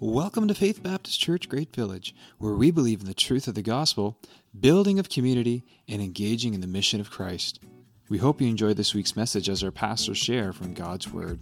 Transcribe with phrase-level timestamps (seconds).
[0.00, 3.62] Welcome to Faith Baptist Church Great Village, where we believe in the truth of the
[3.62, 4.16] gospel,
[4.60, 7.58] building of community, and engaging in the mission of Christ.
[8.08, 11.40] We hope you enjoy this week's message as our pastors share from God's Word.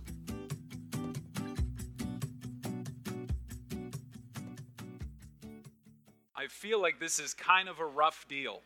[6.35, 8.63] I feel like this is kind of a rough deal.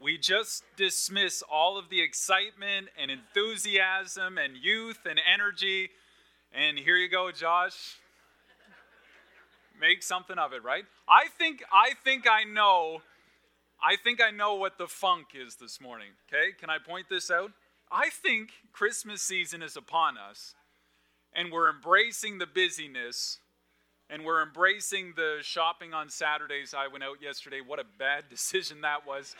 [0.00, 5.90] We just dismiss all of the excitement and enthusiasm and youth and energy
[6.52, 7.96] and here you go, Josh.
[9.80, 10.84] Make something of it, right?
[11.08, 13.02] I think I think I know
[13.82, 16.08] I think I know what the funk is this morning.
[16.28, 16.52] Okay?
[16.58, 17.52] Can I point this out?
[17.90, 20.54] I think Christmas season is upon us
[21.34, 23.38] and we're embracing the busyness
[24.08, 26.74] and we're embracing the shopping on Saturdays.
[26.74, 27.60] I went out yesterday.
[27.64, 29.36] What a bad decision that was.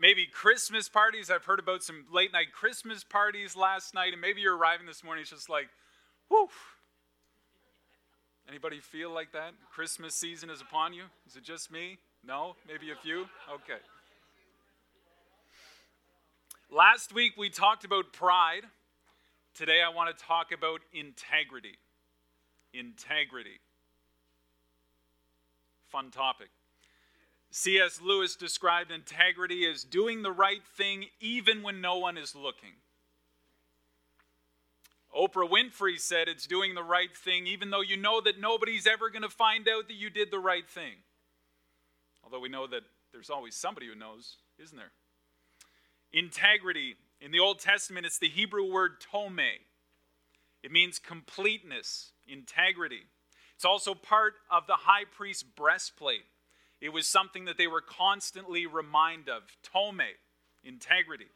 [0.00, 1.30] Maybe Christmas parties.
[1.30, 5.02] I've heard about some late night Christmas parties last night, and maybe you're arriving this
[5.02, 5.22] morning.
[5.22, 5.68] It's just like,
[6.28, 6.48] Whew.
[8.48, 9.52] Anybody feel like that?
[9.70, 11.04] Christmas season is upon you?
[11.26, 11.98] Is it just me?
[12.24, 12.56] No?
[12.66, 13.26] Maybe a few?
[13.52, 13.80] Okay.
[16.70, 18.62] Last week we talked about pride.
[19.54, 21.76] Today I want to talk about integrity.
[22.72, 23.60] Integrity.
[25.88, 26.48] Fun topic.
[27.50, 28.00] C.S.
[28.02, 32.72] Lewis described integrity as doing the right thing even when no one is looking.
[35.16, 39.10] Oprah Winfrey said it's doing the right thing, even though you know that nobody's ever
[39.10, 40.94] going to find out that you did the right thing.
[42.22, 44.92] Although we know that there's always somebody who knows, isn't there?
[46.12, 46.96] Integrity.
[47.20, 49.40] In the Old Testament, it's the Hebrew word tome.
[50.62, 53.02] It means completeness, integrity.
[53.54, 56.26] It's also part of the high priest's breastplate.
[56.80, 59.42] It was something that they were constantly reminded of.
[59.62, 60.02] Tome,
[60.62, 61.26] integrity.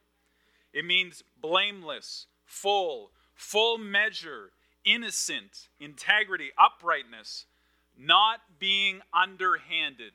[0.72, 3.10] It means blameless, full,
[3.42, 4.52] full measure,
[4.84, 7.46] innocent, integrity, uprightness,
[7.98, 10.12] not being underhanded,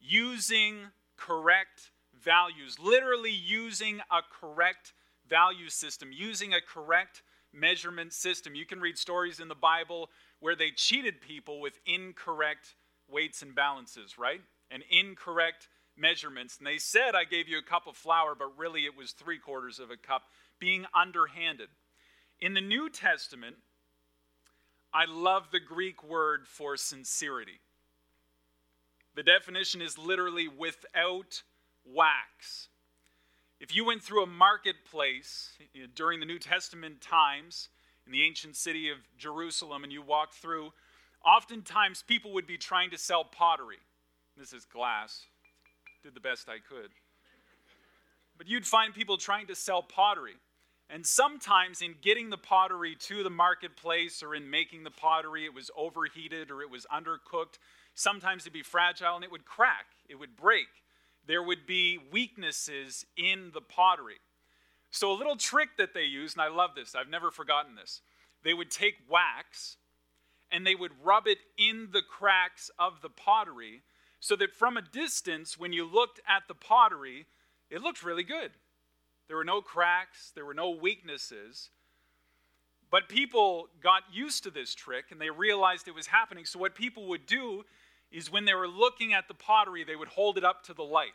[0.00, 0.76] using
[1.16, 1.90] correct
[2.22, 4.94] values, literally using a correct
[5.28, 7.22] value system, using a correct
[7.52, 8.54] measurement system.
[8.54, 12.76] You can read stories in the Bible where they cheated people with incorrect
[13.10, 14.40] weights and balances, right?
[14.70, 16.58] And incorrect measurements.
[16.58, 19.38] And they said, I gave you a cup of flour, but really it was three
[19.38, 20.22] quarters of a cup,
[20.60, 21.68] being underhanded.
[22.40, 23.56] In the New Testament,
[24.92, 27.60] I love the Greek word for sincerity.
[29.14, 31.42] The definition is literally without
[31.84, 32.68] wax.
[33.58, 37.70] If you went through a marketplace eh, during the New Testament times
[38.04, 40.74] in the ancient city of Jerusalem and you walked through,
[41.24, 43.78] oftentimes people would be trying to sell pottery.
[44.36, 45.24] This is glass.
[46.02, 46.90] Did the best I could.
[48.36, 50.34] But you'd find people trying to sell pottery.
[50.88, 55.54] And sometimes in getting the pottery to the marketplace or in making the pottery, it
[55.54, 57.58] was overheated or it was undercooked.
[57.94, 60.68] Sometimes it'd be fragile and it would crack, it would break.
[61.26, 64.20] There would be weaknesses in the pottery.
[64.90, 68.00] So, a little trick that they used, and I love this, I've never forgotten this.
[68.44, 69.76] They would take wax
[70.52, 73.82] and they would rub it in the cracks of the pottery
[74.20, 77.26] so that from a distance, when you looked at the pottery,
[77.70, 78.52] it looked really good.
[79.28, 81.70] There were no cracks, there were no weaknesses.
[82.90, 86.44] But people got used to this trick and they realized it was happening.
[86.44, 87.64] So, what people would do
[88.12, 90.84] is when they were looking at the pottery, they would hold it up to the
[90.84, 91.14] light.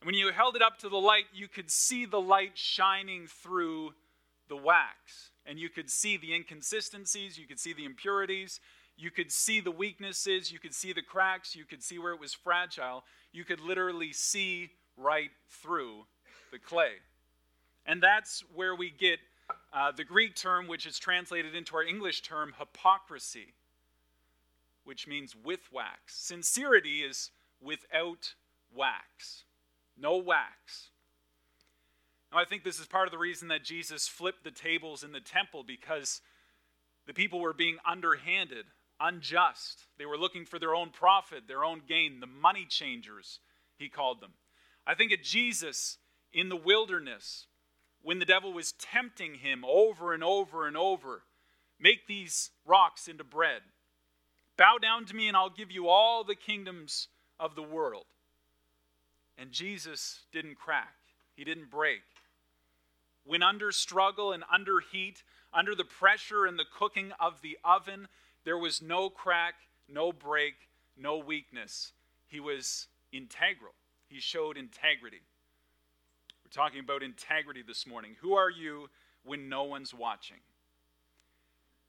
[0.00, 3.26] And when you held it up to the light, you could see the light shining
[3.26, 3.94] through
[4.48, 5.30] the wax.
[5.46, 8.60] And you could see the inconsistencies, you could see the impurities,
[8.96, 12.20] you could see the weaknesses, you could see the cracks, you could see where it
[12.20, 13.04] was fragile.
[13.32, 16.04] You could literally see right through
[16.50, 16.92] the clay.
[17.86, 19.18] And that's where we get
[19.72, 23.54] uh, the Greek term, which is translated into our English term, hypocrisy,
[24.84, 26.14] which means with wax.
[26.14, 28.34] Sincerity is without
[28.74, 29.44] wax,
[29.96, 30.90] no wax.
[32.32, 35.12] Now, I think this is part of the reason that Jesus flipped the tables in
[35.12, 36.20] the temple because
[37.06, 38.66] the people were being underhanded,
[39.00, 39.86] unjust.
[39.98, 43.40] They were looking for their own profit, their own gain, the money changers,
[43.78, 44.32] he called them.
[44.86, 45.98] I think at Jesus,
[46.32, 47.46] in the wilderness
[48.02, 51.22] when the devil was tempting him over and over and over
[51.80, 53.62] make these rocks into bread.
[54.56, 57.08] Bow down to me, and I'll give you all the kingdoms
[57.38, 58.06] of the world.
[59.36, 60.94] And Jesus didn't crack,
[61.36, 62.02] he didn't break.
[63.24, 65.22] When under struggle and under heat,
[65.52, 68.08] under the pressure and the cooking of the oven,
[68.44, 69.54] there was no crack,
[69.88, 70.54] no break,
[70.96, 71.92] no weakness.
[72.26, 73.74] He was integral.
[74.08, 75.20] He showed integrity.
[76.48, 78.16] We're talking about integrity this morning.
[78.22, 78.88] Who are you
[79.22, 80.38] when no one's watching?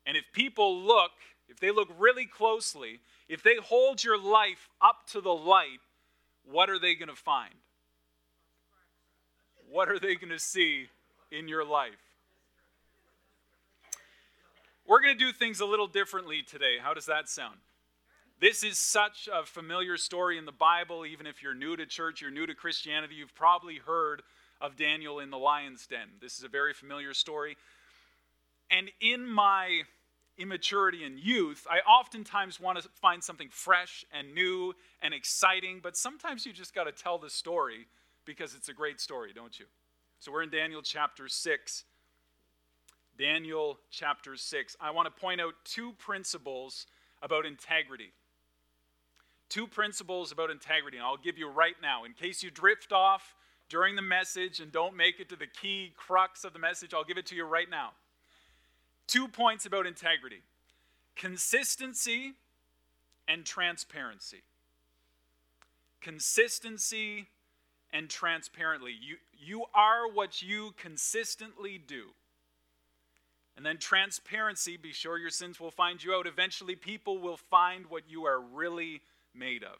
[0.05, 1.11] And if people look,
[1.47, 5.79] if they look really closely, if they hold your life up to the light,
[6.43, 7.53] what are they going to find?
[9.69, 10.87] What are they going to see
[11.31, 11.93] in your life?
[14.85, 16.77] We're going to do things a little differently today.
[16.81, 17.59] How does that sound?
[18.41, 21.05] This is such a familiar story in the Bible.
[21.05, 24.21] Even if you're new to church, you're new to Christianity, you've probably heard
[24.61, 26.07] of Daniel in the lion's den.
[26.21, 27.57] This is a very familiar story.
[28.69, 29.81] And in my
[30.37, 35.97] immaturity and youth, I oftentimes want to find something fresh and new and exciting, but
[35.97, 37.87] sometimes you just got to tell the story
[38.25, 39.65] because it's a great story, don't you?
[40.19, 41.83] So we're in Daniel chapter 6.
[43.17, 44.77] Daniel chapter 6.
[44.79, 46.85] I want to point out two principles
[47.21, 48.13] about integrity.
[49.49, 52.05] Two principles about integrity, and I'll give you right now.
[52.05, 53.35] In case you drift off
[53.69, 57.03] during the message and don't make it to the key crux of the message, I'll
[57.03, 57.91] give it to you right now.
[59.07, 60.41] Two points about integrity
[61.15, 62.33] consistency
[63.27, 64.41] and transparency.
[66.01, 67.27] Consistency
[67.91, 68.93] and transparently.
[68.99, 72.05] You, you are what you consistently do.
[73.57, 76.25] And then transparency, be sure your sins will find you out.
[76.25, 79.01] Eventually, people will find what you are really
[79.35, 79.77] made of.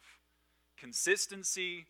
[0.78, 1.86] Consistency,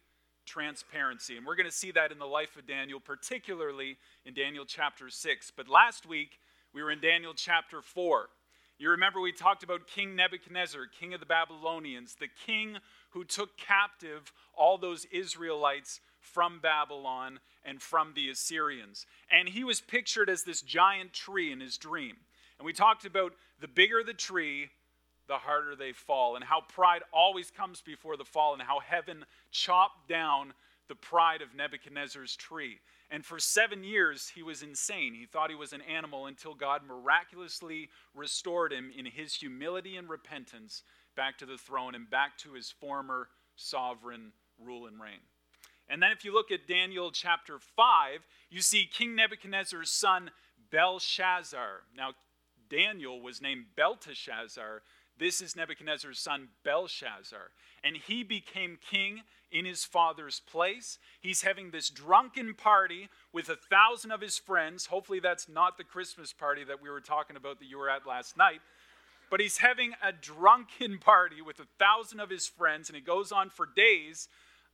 [0.49, 1.37] transparency.
[1.37, 5.09] And we're going to see that in the life of Daniel, particularly in Daniel chapter
[5.09, 5.51] 6.
[5.55, 6.39] But last week,
[6.73, 8.29] we were in Daniel chapter 4.
[8.79, 12.77] You remember we talked about King Nebuchadnezzar, king of the Babylonians, the king
[13.11, 19.05] who took captive all those Israelites from Babylon and from the Assyrians.
[19.29, 22.15] And he was pictured as this giant tree in his dream.
[22.57, 24.69] And we talked about the bigger the tree,
[25.29, 29.23] the harder they fall, and how pride always comes before the fall, and how heaven
[29.51, 30.53] chopped down
[30.89, 32.79] the pride of Nebuchadnezzar's tree.
[33.11, 35.13] And for seven years, he was insane.
[35.13, 40.09] He thought he was an animal until God miraculously restored him in his humility and
[40.09, 40.83] repentance
[41.15, 45.21] back to the throne and back to his former sovereign rule and reign.
[45.87, 50.31] And then if you look at Daniel chapter 5, you see King Nebuchadnezzar's son
[50.71, 51.81] Belshazzar.
[51.95, 52.11] Now,
[52.69, 54.83] Daniel was named Belteshazzar.
[55.19, 57.51] This is Nebuchadnezzar's son Belshazzar.
[57.83, 59.21] And he became king
[59.51, 60.97] in his father's place.
[61.19, 64.85] He's having this drunken party with a thousand of his friends.
[64.85, 68.07] Hopefully, that's not the Christmas party that we were talking about that you were at
[68.07, 68.61] last night.
[69.29, 73.31] But he's having a drunken party with a thousand of his friends, and it goes
[73.31, 74.29] on for days.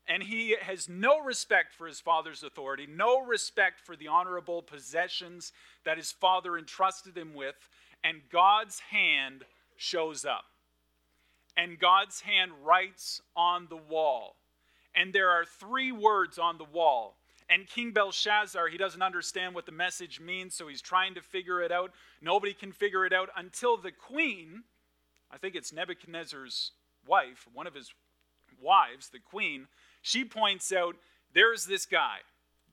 [0.08, 5.52] And he has no respect for his father's authority, no respect for the honorable possessions
[5.84, 7.56] that his father entrusted him with.
[8.04, 9.46] And God's hand
[9.78, 10.46] shows up.
[11.58, 14.36] And God's hand writes on the wall
[14.96, 17.18] and there are three words on the wall.
[17.50, 21.62] And King Belshazzar, he doesn't understand what the message means, so he's trying to figure
[21.62, 21.92] it out.
[22.22, 24.64] Nobody can figure it out until the queen,
[25.30, 26.72] I think it's Nebuchadnezzar's
[27.06, 27.94] wife, one of his
[28.60, 29.68] wives, the queen,
[30.02, 30.96] she points out
[31.34, 32.20] there's this guy,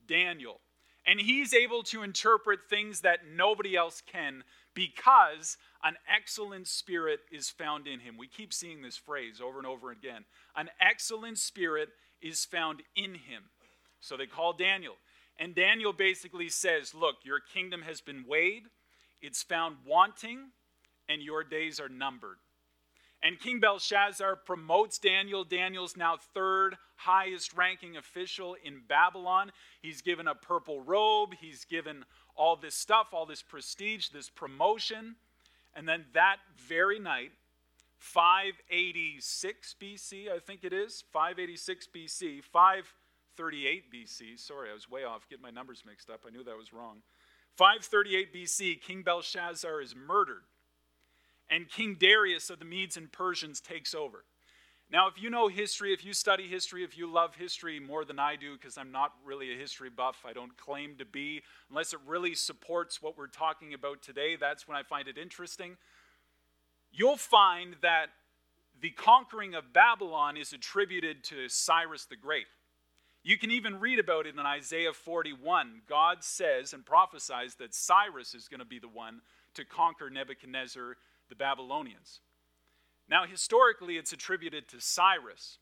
[0.07, 0.61] Daniel,
[1.05, 7.49] and he's able to interpret things that nobody else can because an excellent spirit is
[7.49, 8.17] found in him.
[8.17, 10.25] We keep seeing this phrase over and over again.
[10.55, 11.89] An excellent spirit
[12.21, 13.43] is found in him.
[13.99, 14.95] So they call Daniel.
[15.37, 18.63] And Daniel basically says, Look, your kingdom has been weighed,
[19.21, 20.51] it's found wanting,
[21.09, 22.37] and your days are numbered.
[23.23, 25.45] And King Belshazzar promotes Daniel.
[25.45, 29.51] Daniel's now third highest ranking official in Babylon.
[29.81, 32.03] He's given a purple robe, he's given
[32.35, 35.15] all this stuff, all this prestige, this promotion.
[35.75, 37.31] And then that very night,
[37.97, 41.03] 586 BC, I think it is.
[41.13, 44.39] 586 BC, 538 BC.
[44.39, 46.21] Sorry, I was way off, getting my numbers mixed up.
[46.27, 47.01] I knew that was wrong.
[47.55, 50.43] 538 BC, King Belshazzar is murdered,
[51.49, 54.25] and King Darius of the Medes and Persians takes over.
[54.93, 58.19] Now, if you know history, if you study history, if you love history more than
[58.19, 61.93] I do, because I'm not really a history buff, I don't claim to be, unless
[61.93, 65.77] it really supports what we're talking about today, that's when I find it interesting
[66.93, 68.07] you'll find that
[68.79, 72.45] the conquering of Babylon is attributed to Cyrus the Great.
[73.23, 75.81] You can even read about it in Isaiah 41.
[75.87, 79.21] God says and prophesies that Cyrus is going to be the one
[79.55, 80.97] to conquer Nebuchadnezzar,
[81.29, 82.19] the Babylonians.
[83.09, 85.57] Now, historically, it's attributed to Cyrus.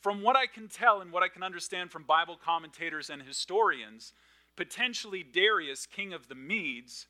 [0.00, 4.12] From what I can tell and what I can understand from Bible commentators and historians,
[4.56, 7.06] potentially Darius, king of the Medes,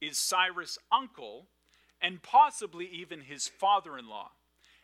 [0.00, 1.46] is Cyrus' uncle
[2.00, 4.32] and possibly even his father in law.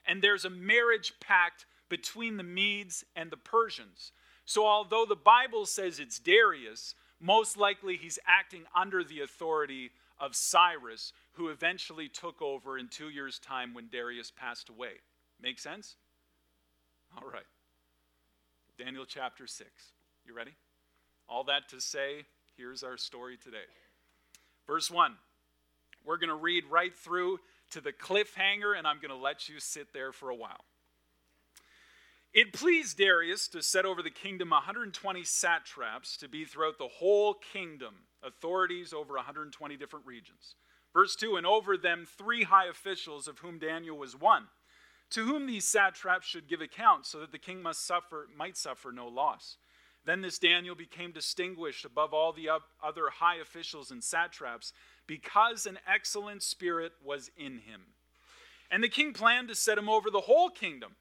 [0.06, 4.12] And there's a marriage pact between the Medes and the Persians.
[4.44, 9.90] So, although the Bible says it's Darius, most likely he's acting under the authority
[10.20, 14.94] of Cyrus, who eventually took over in two years' time when Darius passed away.
[15.40, 15.94] Make sense?
[17.16, 17.46] All right.
[18.76, 19.70] Daniel chapter 6.
[20.26, 20.50] You ready?
[21.28, 22.26] All that to say,
[22.56, 23.56] here's our story today.
[24.66, 25.14] Verse 1.
[26.04, 27.38] We're going to read right through
[27.70, 30.64] to the cliffhanger, and I'm going to let you sit there for a while.
[32.34, 37.34] It pleased Darius to set over the kingdom 120 satraps to be throughout the whole
[37.52, 40.56] kingdom, authorities over 120 different regions.
[40.92, 44.48] Verse 2 And over them three high officials, of whom Daniel was one,
[45.10, 48.92] to whom these satraps should give account, so that the king must suffer, might suffer
[48.92, 49.56] no loss.
[50.04, 52.48] Then this Daniel became distinguished above all the
[52.82, 54.72] other high officials and satraps
[55.06, 57.82] because an excellent spirit was in him.
[58.70, 60.96] And the king planned to set him over the whole kingdom.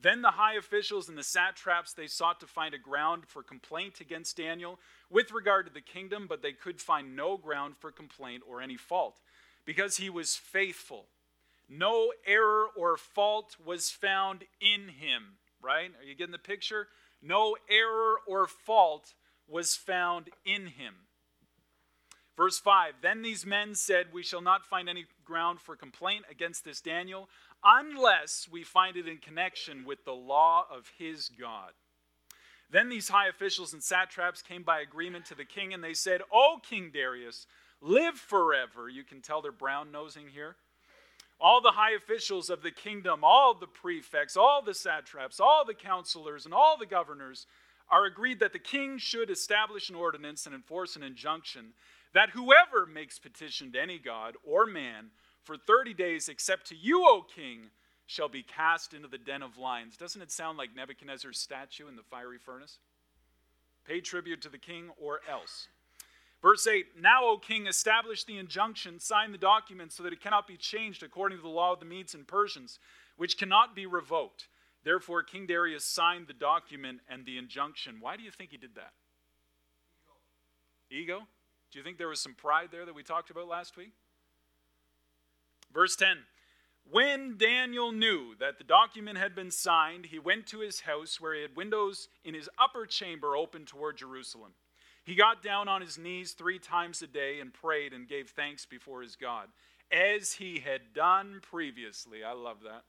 [0.00, 4.00] Then the high officials and the satraps they sought to find a ground for complaint
[4.00, 4.78] against Daniel
[5.10, 8.76] with regard to the kingdom, but they could find no ground for complaint or any
[8.76, 9.20] fault,
[9.64, 11.06] because he was faithful.
[11.68, 15.90] No error or fault was found in him, right?
[15.98, 16.88] Are you getting the picture?
[17.22, 19.14] No error or fault
[19.48, 20.94] was found in him.
[22.36, 26.64] Verse 5 Then these men said, We shall not find any ground for complaint against
[26.64, 27.28] this Daniel
[27.64, 31.72] unless we find it in connection with the law of his God.
[32.70, 36.20] Then these high officials and satraps came by agreement to the king, and they said,
[36.32, 37.46] O King Darius,
[37.80, 38.88] live forever.
[38.88, 40.56] You can tell they're brown nosing here.
[41.40, 45.74] All the high officials of the kingdom, all the prefects, all the satraps, all the
[45.74, 47.46] counselors, and all the governors
[47.88, 51.72] are agreed that the king should establish an ordinance and enforce an injunction
[52.14, 55.10] that whoever makes petition to any god or man
[55.46, 57.70] for 30 days, except to you, O king,
[58.06, 59.96] shall be cast into the den of lions.
[59.96, 62.78] Doesn't it sound like Nebuchadnezzar's statue in the fiery furnace?
[63.86, 65.68] Pay tribute to the king or else.
[66.42, 70.48] Verse 8 Now, O king, establish the injunction, sign the document so that it cannot
[70.48, 72.78] be changed according to the law of the Medes and Persians,
[73.16, 74.48] which cannot be revoked.
[74.84, 77.96] Therefore, King Darius signed the document and the injunction.
[78.00, 78.92] Why do you think he did that?
[80.90, 81.02] Ego?
[81.18, 81.26] Ego?
[81.72, 83.92] Do you think there was some pride there that we talked about last week?
[85.76, 86.16] Verse 10
[86.90, 91.34] When Daniel knew that the document had been signed, he went to his house where
[91.34, 94.52] he had windows in his upper chamber open toward Jerusalem.
[95.04, 98.64] He got down on his knees three times a day and prayed and gave thanks
[98.64, 99.48] before his God,
[99.92, 102.24] as he had done previously.
[102.24, 102.84] I love that.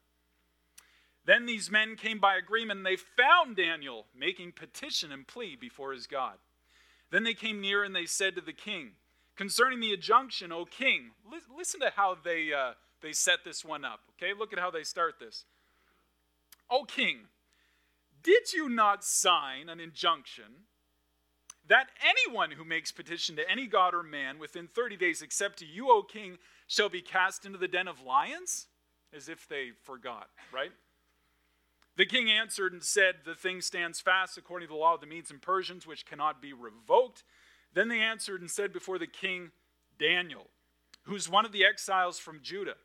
[1.26, 5.92] Then these men came by agreement and they found Daniel making petition and plea before
[5.92, 6.36] his God.
[7.12, 8.92] Then they came near and they said to the king,
[9.38, 13.86] Concerning the injunction, O king, li- listen to how they, uh, they set this one
[13.86, 14.00] up.
[14.18, 15.46] Okay, look at how they start this.
[16.70, 17.20] O king,
[18.24, 20.66] did you not sign an injunction
[21.68, 25.66] that anyone who makes petition to any god or man within 30 days, except to
[25.66, 28.68] you, O king, shall be cast into the den of lions?
[29.14, 30.72] As if they forgot, right?
[31.96, 35.08] The king answered and said, The thing stands fast according to the law of the
[35.08, 37.24] Medes and Persians, which cannot be revoked.
[37.78, 39.52] Then they answered and said before the king,
[40.00, 40.48] Daniel,
[41.04, 42.78] who's one of the exiles from Judah,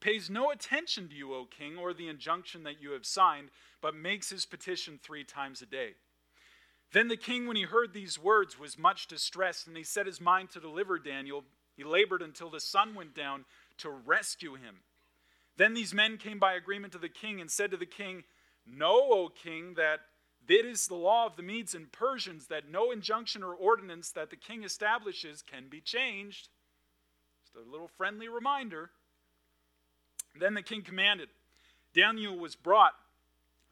[0.00, 3.50] pays no attention to you, O king, or the injunction that you have signed,
[3.82, 5.90] but makes his petition three times a day.
[6.94, 10.22] Then the king, when he heard these words, was much distressed, and he set his
[10.22, 11.44] mind to deliver Daniel.
[11.76, 13.44] He labored until the sun went down
[13.76, 14.76] to rescue him.
[15.58, 18.24] Then these men came by agreement to the king and said to the king,
[18.66, 20.00] Know, O king, that
[20.48, 24.30] it is the law of the Medes and Persians that no injunction or ordinance that
[24.30, 26.48] the king establishes can be changed.
[27.44, 28.90] Just a little friendly reminder.
[30.38, 31.28] Then the king commanded.
[31.94, 32.94] Daniel was brought,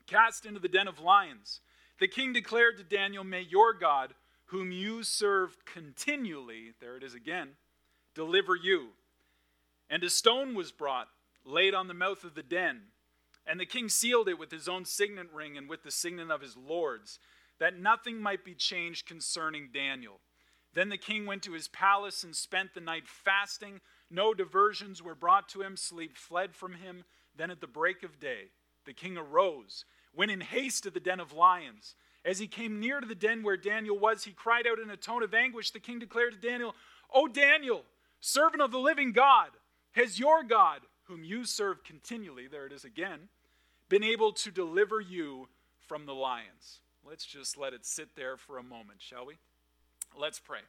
[0.06, 1.60] cast into the den of lions.
[2.00, 4.14] The king declared to Daniel, May your God,
[4.46, 7.50] whom you serve continually, there it is again,
[8.14, 8.88] deliver you.
[9.90, 11.08] And a stone was brought,
[11.44, 12.82] laid on the mouth of the den.
[13.48, 16.42] And the king sealed it with his own signet ring and with the signet of
[16.42, 17.18] his lords,
[17.58, 20.20] that nothing might be changed concerning Daniel.
[20.74, 23.80] Then the king went to his palace and spent the night fasting.
[24.10, 25.76] No diversions were brought to him.
[25.76, 27.04] Sleep fled from him.
[27.36, 28.50] Then at the break of day,
[28.84, 31.94] the king arose, went in haste to the den of lions.
[32.24, 34.96] As he came near to the den where Daniel was, he cried out in a
[34.96, 35.70] tone of anguish.
[35.70, 36.74] The king declared to Daniel,
[37.14, 37.84] O Daniel,
[38.20, 39.50] servant of the living God,
[39.92, 43.28] has your God, whom you serve continually, there it is again,
[43.88, 45.48] been able to deliver you
[45.86, 46.80] from the lions.
[47.08, 49.34] Let's just let it sit there for a moment, shall we?
[50.18, 50.60] Let's pray.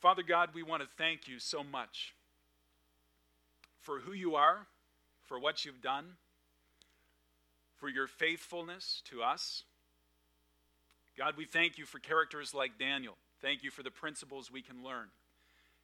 [0.00, 2.14] Father God, we want to thank you so much
[3.80, 4.66] for who you are,
[5.26, 6.04] for what you've done,
[7.76, 9.64] for your faithfulness to us.
[11.18, 13.16] God, we thank you for characters like Daniel.
[13.40, 15.08] Thank you for the principles we can learn.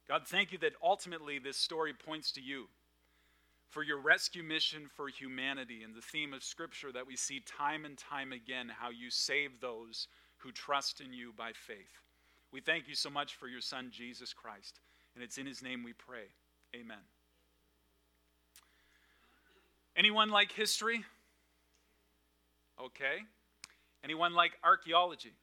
[0.07, 2.67] God, thank you that ultimately this story points to you
[3.69, 7.85] for your rescue mission for humanity and the theme of Scripture that we see time
[7.85, 10.07] and time again how you save those
[10.37, 12.01] who trust in you by faith.
[12.51, 14.79] We thank you so much for your Son, Jesus Christ,
[15.13, 16.25] and it's in his name we pray.
[16.75, 16.97] Amen.
[19.95, 21.03] Anyone like history?
[22.81, 23.19] Okay.
[24.03, 25.33] Anyone like archaeology?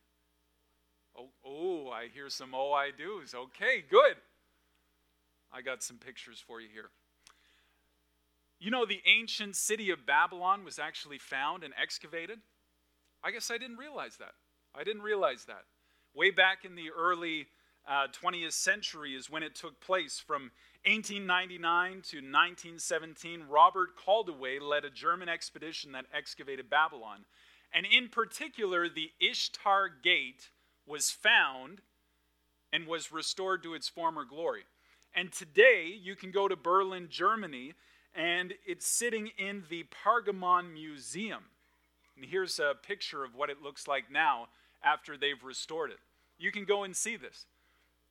[1.16, 3.34] Oh, oh, I hear some oh I do's.
[3.34, 4.16] Okay, good.
[5.52, 6.90] I got some pictures for you here.
[8.58, 12.38] You know, the ancient city of Babylon was actually found and excavated.
[13.22, 14.32] I guess I didn't realize that.
[14.74, 15.64] I didn't realize that.
[16.14, 17.46] Way back in the early
[17.86, 20.18] uh, 20th century is when it took place.
[20.18, 20.50] From
[20.86, 27.24] 1899 to 1917, Robert Koldewey led a German expedition that excavated Babylon.
[27.74, 30.50] And in particular, the Ishtar Gate
[30.86, 31.80] was found
[32.72, 34.62] and was restored to its former glory.
[35.14, 37.74] And today, you can go to Berlin, Germany,
[38.16, 41.44] and it's sitting in the Pergamon Museum.
[42.16, 44.48] And here's a picture of what it looks like now
[44.82, 45.98] after they've restored it.
[46.38, 47.46] You can go and see this.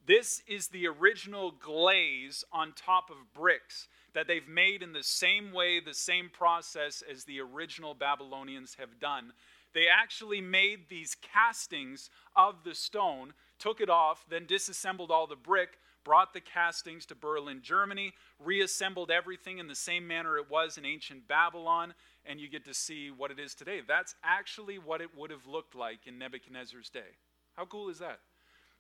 [0.06, 5.52] This is the original glaze on top of bricks that they've made in the same
[5.52, 9.34] way, the same process as the original Babylonians have done.
[9.74, 15.36] They actually made these castings of the stone, took it off, then disassembled all the
[15.36, 20.78] brick, brought the castings to Berlin, Germany, reassembled everything in the same manner it was
[20.78, 21.94] in ancient Babylon,
[22.26, 23.82] and you get to see what it is today.
[23.86, 27.18] That's actually what it would have looked like in Nebuchadnezzar's day.
[27.58, 28.20] How cool is that?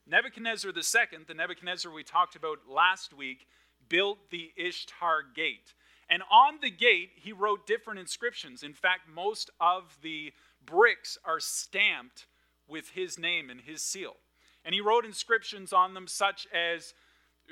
[0.07, 3.47] Nebuchadnezzar II, the Nebuchadnezzar we talked about last week,
[3.89, 5.73] built the Ishtar Gate.
[6.09, 8.61] And on the gate, he wrote different inscriptions.
[8.61, 10.31] In fact, most of the
[10.63, 12.27] bricks are stamped
[12.67, 14.17] with his name and his seal.
[14.63, 16.93] And he wrote inscriptions on them such as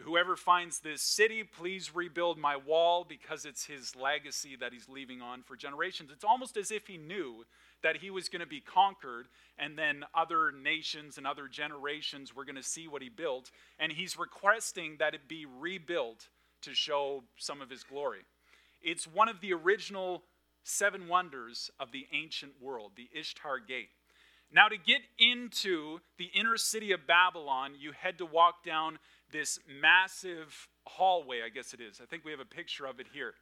[0.01, 5.21] Whoever finds this city, please rebuild my wall because it's his legacy that he's leaving
[5.21, 6.09] on for generations.
[6.11, 7.45] It's almost as if he knew
[7.83, 9.27] that he was going to be conquered
[9.59, 13.51] and then other nations and other generations were going to see what he built.
[13.77, 16.27] And he's requesting that it be rebuilt
[16.61, 18.21] to show some of his glory.
[18.81, 20.23] It's one of the original
[20.63, 23.89] seven wonders of the ancient world, the Ishtar Gate.
[24.51, 28.99] Now, to get into the inner city of Babylon, you had to walk down
[29.33, 31.99] this massive hallway, I guess it is.
[32.01, 33.33] I think we have a picture of it here.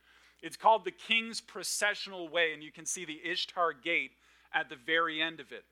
[0.41, 4.11] It's called the King's Processional Way, and you can see the Ishtar Gate
[4.53, 5.63] at the very end of it.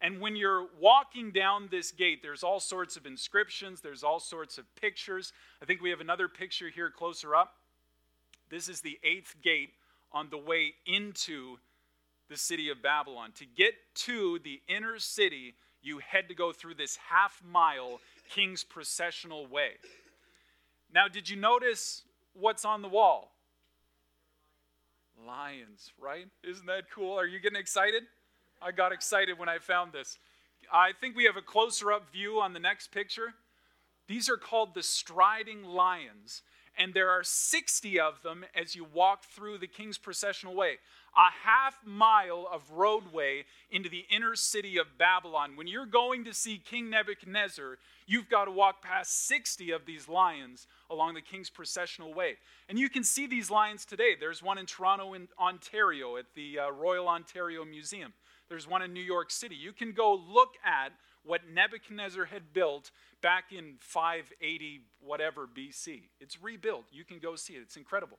[0.00, 4.58] And when you're walking down this gate, there's all sorts of inscriptions, there's all sorts
[4.58, 5.32] of pictures.
[5.62, 7.54] I think we have another picture here closer up.
[8.50, 9.70] This is the eighth gate
[10.12, 11.58] on the way into
[12.28, 13.32] the city of Babylon.
[13.36, 13.74] To get
[14.06, 15.54] to the inner city,
[15.84, 19.72] you had to go through this half mile king's processional way.
[20.92, 23.32] Now, did you notice what's on the wall?
[25.26, 26.26] Lions, right?
[26.42, 27.18] Isn't that cool?
[27.18, 28.04] Are you getting excited?
[28.62, 30.18] I got excited when I found this.
[30.72, 33.34] I think we have a closer up view on the next picture.
[34.08, 36.42] These are called the striding lions,
[36.76, 40.78] and there are 60 of them as you walk through the king's processional way
[41.16, 45.56] a half mile of roadway into the inner city of Babylon.
[45.56, 50.08] When you're going to see King Nebuchadnezzar, you've got to walk past 60 of these
[50.08, 52.36] lions along the king's processional way.
[52.68, 54.16] And you can see these lions today.
[54.18, 58.12] There's one in Toronto, in Ontario, at the uh, Royal Ontario Museum.
[58.48, 59.54] There's one in New York City.
[59.54, 60.92] You can go look at
[61.24, 62.90] what Nebuchadnezzar had built
[63.22, 66.02] back in 580 whatever BC.
[66.20, 66.84] It's rebuilt.
[66.92, 67.62] You can go see it.
[67.62, 68.18] It's incredible.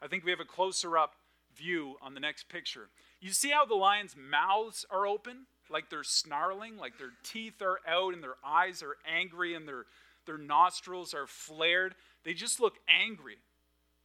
[0.00, 1.14] I think we have a closer up
[1.58, 2.88] view on the next picture.
[3.20, 5.46] You see how the lion's mouths are open?
[5.70, 9.84] Like they're snarling, like their teeth are out and their eyes are angry and their,
[10.26, 11.94] their nostrils are flared.
[12.24, 13.36] They just look angry.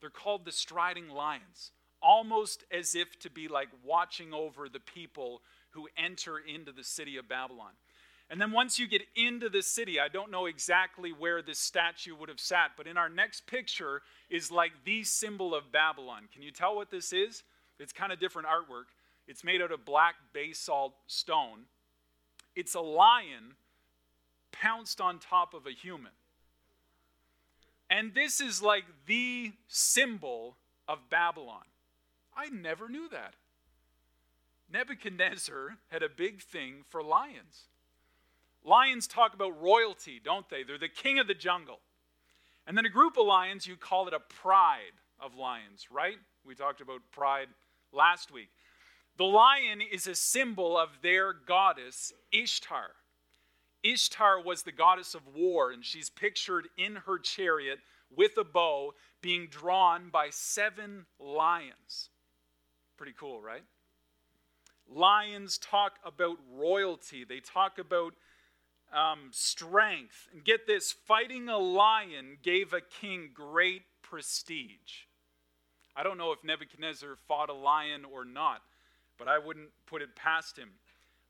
[0.02, 5.42] They're called the striding lions, almost as if to be like watching over the people
[5.72, 7.72] who enter into the city of Babylon.
[8.34, 12.16] And then once you get into the city, I don't know exactly where this statue
[12.16, 16.24] would have sat, but in our next picture is like the symbol of Babylon.
[16.34, 17.44] Can you tell what this is?
[17.80, 18.86] It's kind of different artwork.
[19.28, 21.66] It's made out of black basalt stone.
[22.56, 23.54] It's a lion
[24.52, 26.14] pounced on top of a human.
[27.88, 31.66] And this is like the symbol of Babylon.
[32.36, 33.36] I never knew that.
[34.72, 37.68] Nebuchadnezzar had a big thing for lions.
[38.64, 40.64] Lions talk about royalty, don't they?
[40.64, 41.80] They're the king of the jungle.
[42.66, 46.18] And then a group of lions, you call it a pride of lions, right?
[46.46, 47.48] We talked about pride
[47.92, 48.50] last week.
[49.18, 52.92] The lion is a symbol of their goddess, Ishtar.
[53.84, 57.80] Ishtar was the goddess of war, and she's pictured in her chariot
[58.16, 62.10] with a bow being drawn by seven lions.
[62.98, 63.64] Pretty cool, right?
[64.90, 68.14] Lions talk about royalty, they talk about
[68.94, 70.28] um, strength.
[70.32, 75.06] And get this fighting a lion gave a king great prestige.
[75.96, 78.62] I don't know if Nebuchadnezzar fought a lion or not,
[79.18, 80.70] but I wouldn't put it past him.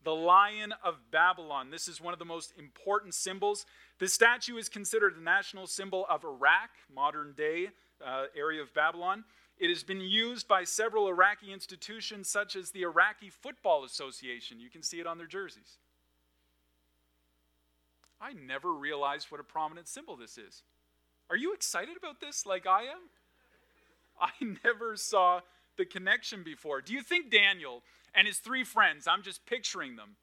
[0.04, 1.70] The Lion of Babylon.
[1.70, 3.64] This is one of the most important symbols.
[3.98, 7.68] This statue is considered the national symbol of Iraq, modern day
[8.04, 9.24] uh, area of Babylon.
[9.58, 14.60] It has been used by several Iraqi institutions, such as the Iraqi Football Association.
[14.60, 15.78] You can see it on their jerseys.
[18.20, 20.62] I never realized what a prominent symbol this is.
[21.30, 23.10] Are you excited about this like I am?
[24.20, 24.30] I
[24.64, 25.40] never saw
[25.76, 26.80] the connection before.
[26.80, 27.82] Do you think Daniel
[28.14, 30.16] and his three friends, I'm just picturing them.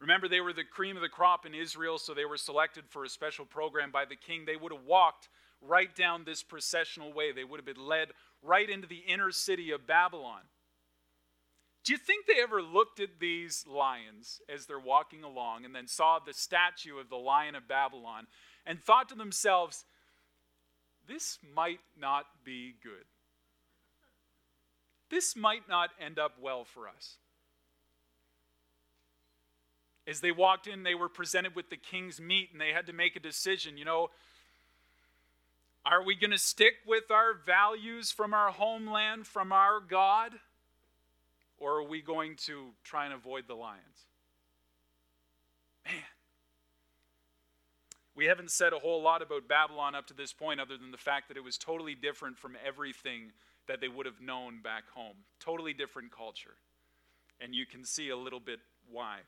[0.00, 3.04] Remember, they were the cream of the crop in Israel, so they were selected for
[3.04, 4.44] a special program by the king.
[4.44, 5.28] They would have walked
[5.60, 8.10] right down this processional way, they would have been led
[8.42, 10.42] right into the inner city of Babylon.
[11.84, 15.86] Do you think they ever looked at these lions as they're walking along and then
[15.86, 18.26] saw the statue of the lion of Babylon
[18.66, 19.84] and thought to themselves,
[21.06, 23.04] this might not be good?
[25.10, 27.16] This might not end up well for us.
[30.06, 32.92] As they walked in, they were presented with the king's meat and they had to
[32.92, 33.76] make a decision.
[33.76, 34.10] You know,
[35.84, 40.32] are we going to stick with our values from our homeland, from our God?
[41.58, 44.06] Or are we going to try and avoid the lions?
[45.84, 45.94] Man.
[48.14, 50.98] We haven't said a whole lot about Babylon up to this point, other than the
[50.98, 53.30] fact that it was totally different from everything
[53.68, 55.14] that they would have known back home.
[55.38, 56.54] Totally different culture.
[57.40, 58.58] And you can see a little bit
[58.90, 59.18] why.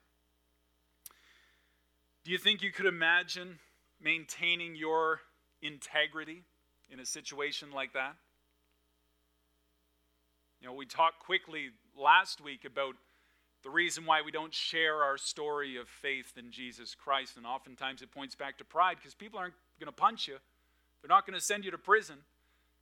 [2.25, 3.61] Do you think you could imagine
[4.03, 5.21] maintaining your
[5.63, 6.43] integrity
[6.91, 8.17] in a situation like that?
[10.61, 12.95] You know, we talked quickly last week about
[13.63, 17.37] the reason why we don't share our story of faith in Jesus Christ.
[17.37, 20.37] And oftentimes it points back to pride because people aren't going to punch you,
[21.01, 22.17] they're not going to send you to prison,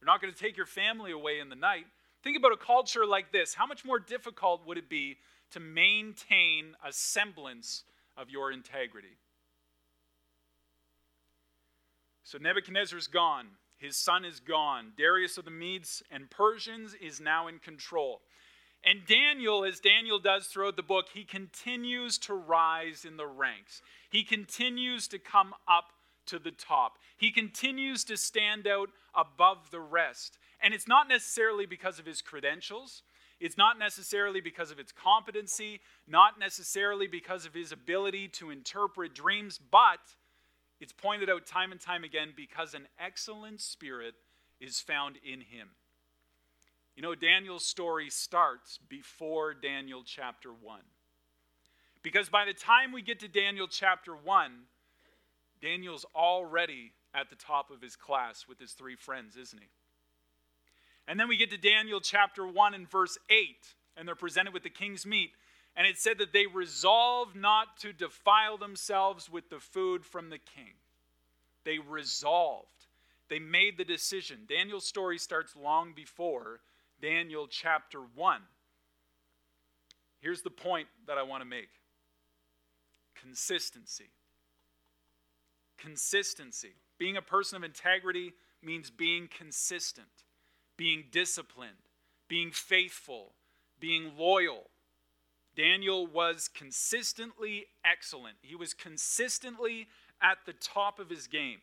[0.01, 1.87] they're not going to take your family away in the night.
[2.25, 3.55] Think about a culture like this.
[3.55, 5.19] How much more difficult would it be
[5.53, 7.85] to maintain a semblance
[8.17, 9.17] of your integrity?
[12.25, 13.47] So Nebuchadnezzar's gone.
[13.79, 14.93] His son is gone.
[14.97, 18.21] Darius of the Medes and Persians is now in control.
[18.85, 23.83] And Daniel, as Daniel does throughout the book, he continues to rise in the ranks.
[24.11, 25.87] He continues to come up
[26.27, 26.99] to the top.
[27.17, 30.39] He continues to stand out above the rest.
[30.63, 33.03] And it's not necessarily because of his credentials,
[33.41, 39.15] it's not necessarily because of its competency, not necessarily because of his ability to interpret
[39.15, 40.01] dreams, but
[40.81, 44.15] it's pointed out time and time again because an excellent spirit
[44.61, 45.71] is found in him.
[46.97, 50.81] You know, Daniel's story starts before Daniel chapter 1.
[52.03, 54.53] Because by the time we get to Daniel chapter 1,
[55.61, 59.69] Daniel's already at the top of his class with his three friends, isn't he?
[61.07, 63.57] And then we get to Daniel chapter 1 and verse 8,
[63.97, 65.31] and they're presented with the king's meat.
[65.79, 70.39] And it said that they resolved not to defile themselves with the food from the
[70.39, 70.75] king.
[71.65, 72.67] They resolved.
[73.31, 74.41] They made the decision.
[74.49, 76.59] Daniel's story starts long before
[77.01, 78.41] Daniel chapter 1.
[80.21, 81.69] Here's the point that I want to make
[83.15, 84.11] consistency.
[85.77, 86.75] Consistency.
[86.99, 88.33] Being a person of integrity
[88.65, 90.09] means being consistent,
[90.77, 91.71] being disciplined,
[92.27, 93.35] being faithful,
[93.79, 94.71] being loyal
[95.59, 98.37] Daniel was consistently excellent.
[98.43, 99.89] He was consistently
[100.23, 101.59] at the top of his game.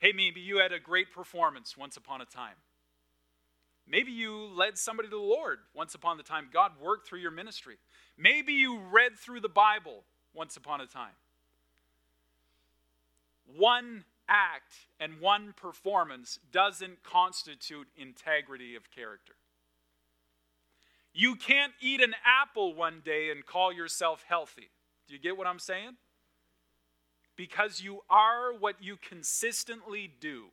[0.00, 2.56] Hey, maybe you had a great performance once upon a time.
[3.86, 6.48] Maybe you led somebody to the Lord once upon a time.
[6.52, 7.76] God worked through your ministry.
[8.18, 10.02] Maybe you read through the Bible
[10.34, 11.14] once upon a time.
[13.56, 19.34] One act and one performance doesn't constitute integrity of character.
[21.12, 24.70] You can't eat an apple one day and call yourself healthy.
[25.08, 25.96] Do you get what I'm saying?
[27.36, 30.46] Because you are what you consistently do.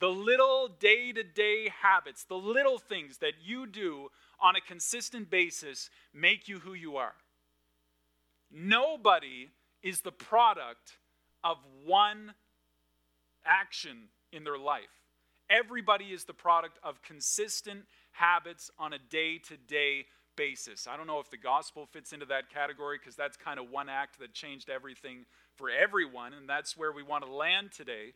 [0.00, 4.08] The little day to day habits, the little things that you do
[4.40, 7.14] on a consistent basis make you who you are.
[8.50, 9.50] Nobody
[9.82, 10.98] is the product
[11.44, 12.34] of one
[13.44, 14.82] action in their life.
[15.48, 20.86] Everybody is the product of consistent habits on a day to day basis.
[20.86, 23.88] I don't know if the gospel fits into that category because that's kind of one
[23.88, 28.14] act that changed everything for everyone, and that's where we want to land today.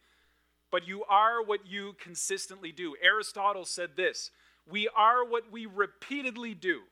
[0.70, 2.96] But you are what you consistently do.
[3.02, 4.30] Aristotle said this
[4.70, 6.82] We are what we repeatedly do.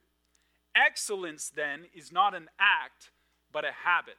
[0.77, 3.11] Excellence, then, is not an act,
[3.53, 4.17] but a habit.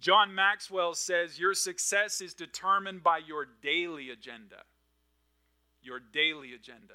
[0.00, 4.62] John Maxwell says your success is determined by your daily agenda.
[5.82, 6.94] Your daily agenda.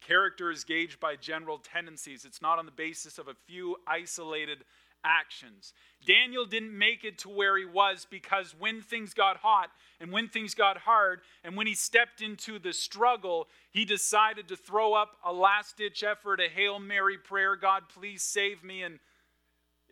[0.00, 2.24] Character is gauged by general tendencies.
[2.24, 4.64] It's not on the basis of a few isolated
[5.04, 5.72] actions.
[6.04, 10.28] Daniel didn't make it to where he was because when things got hot and when
[10.28, 15.16] things got hard and when he stepped into the struggle, he decided to throw up
[15.24, 18.82] a last ditch effort, a Hail Mary prayer God, please save me.
[18.82, 18.98] And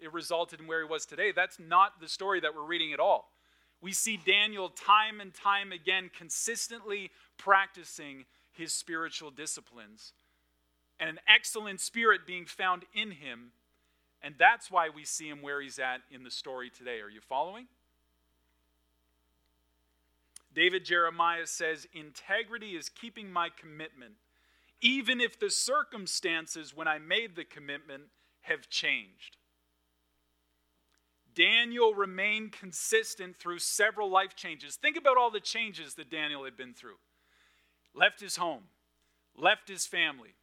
[0.01, 1.33] it resulted in where he was today.
[1.33, 3.33] That's not the story that we're reading at all.
[3.81, 8.25] We see Daniel time and time again consistently practicing
[8.59, 10.12] his spiritual disciplines
[11.01, 13.53] and an excellent spirit being found in him.
[14.21, 17.01] And that's why we see him where he's at in the story today.
[17.01, 17.68] Are you following?
[20.55, 24.14] David Jeremiah says, Integrity is keeping my commitment,
[24.81, 28.05] even if the circumstances when I made the commitment
[28.40, 29.37] have changed.
[31.33, 34.75] Daniel remained consistent through several life changes.
[34.75, 36.97] Think about all the changes that Daniel had been through.
[37.94, 38.64] Left his home,
[39.37, 40.35] left his family,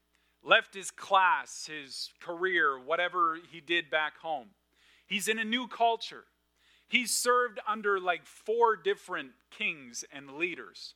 [0.44, 4.50] left his class, his career, whatever he did back home.
[5.08, 6.26] He's in a new culture.
[6.88, 10.96] He's served under like four different kings and leaders.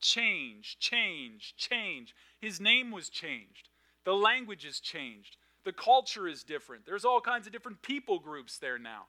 [0.00, 2.14] Change, change, change.
[2.40, 3.68] His name was changed.
[4.04, 5.36] The language is changed.
[5.64, 6.84] The culture is different.
[6.84, 9.06] There's all kinds of different people groups there now.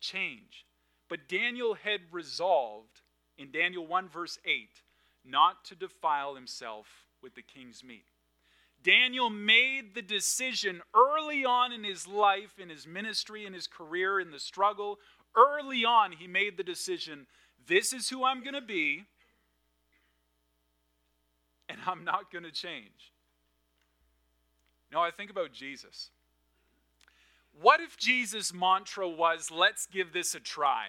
[0.00, 0.66] Change.
[1.08, 3.02] But Daniel had resolved
[3.40, 4.68] in Daniel 1, verse 8,
[5.24, 6.86] not to defile himself
[7.22, 8.04] with the king's meat.
[8.82, 14.20] Daniel made the decision early on in his life, in his ministry, in his career,
[14.20, 14.98] in the struggle.
[15.34, 17.26] Early on, he made the decision
[17.66, 19.04] this is who I'm going to be,
[21.68, 23.12] and I'm not going to change.
[24.92, 26.10] Now, I think about Jesus.
[27.58, 30.88] What if Jesus' mantra was, let's give this a try?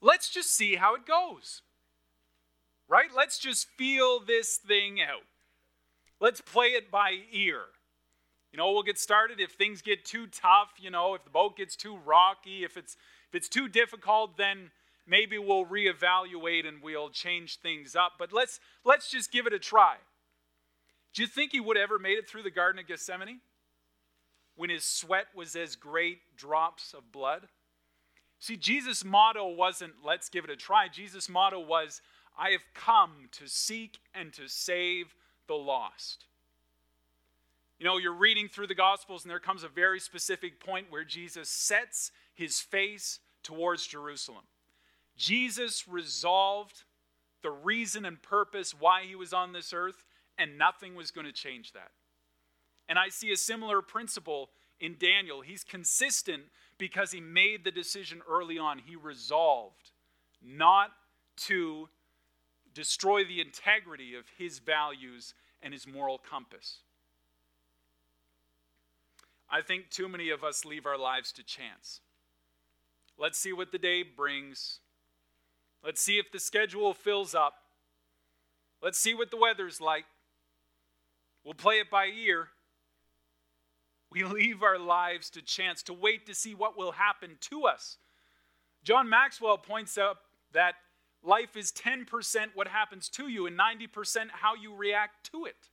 [0.00, 1.62] Let's just see how it goes.
[2.88, 3.10] Right?
[3.14, 5.24] Let's just feel this thing out.
[6.20, 7.62] Let's play it by ear.
[8.52, 11.56] You know, we'll get started if things get too tough, you know, if the boat
[11.56, 12.96] gets too rocky, if it's
[13.28, 14.70] if it's too difficult, then
[15.06, 18.12] maybe we'll reevaluate and we'll change things up.
[18.18, 19.96] But let's let's just give it a try.
[21.12, 23.40] Do you think he would ever made it through the Garden of Gethsemane?
[24.56, 27.48] When his sweat was as great drops of blood?
[28.40, 30.88] See, Jesus' motto wasn't, let's give it a try.
[30.88, 32.00] Jesus' motto was,
[32.38, 35.14] I have come to seek and to save
[35.48, 36.24] the lost.
[37.78, 41.04] You know, you're reading through the Gospels, and there comes a very specific point where
[41.04, 44.44] Jesus sets his face towards Jerusalem.
[45.16, 46.84] Jesus resolved
[47.42, 50.04] the reason and purpose why he was on this earth
[50.38, 51.90] and nothing was going to change that.
[52.88, 55.40] And I see a similar principle in Daniel.
[55.40, 56.44] He's consistent
[56.78, 58.78] because he made the decision early on.
[58.78, 59.90] He resolved
[60.42, 60.92] not
[61.36, 61.88] to
[62.72, 66.78] destroy the integrity of his values and his moral compass.
[69.50, 72.00] I think too many of us leave our lives to chance.
[73.18, 74.80] Let's see what the day brings.
[75.84, 77.54] Let's see if the schedule fills up.
[78.82, 80.04] Let's see what the weather's like.
[81.44, 82.48] We'll play it by ear.
[84.10, 87.98] We leave our lives to chance, to wait to see what will happen to us.
[88.82, 90.18] John Maxwell points out
[90.52, 90.74] that
[91.22, 92.06] life is 10%
[92.54, 95.68] what happens to you and 90% how you react to it.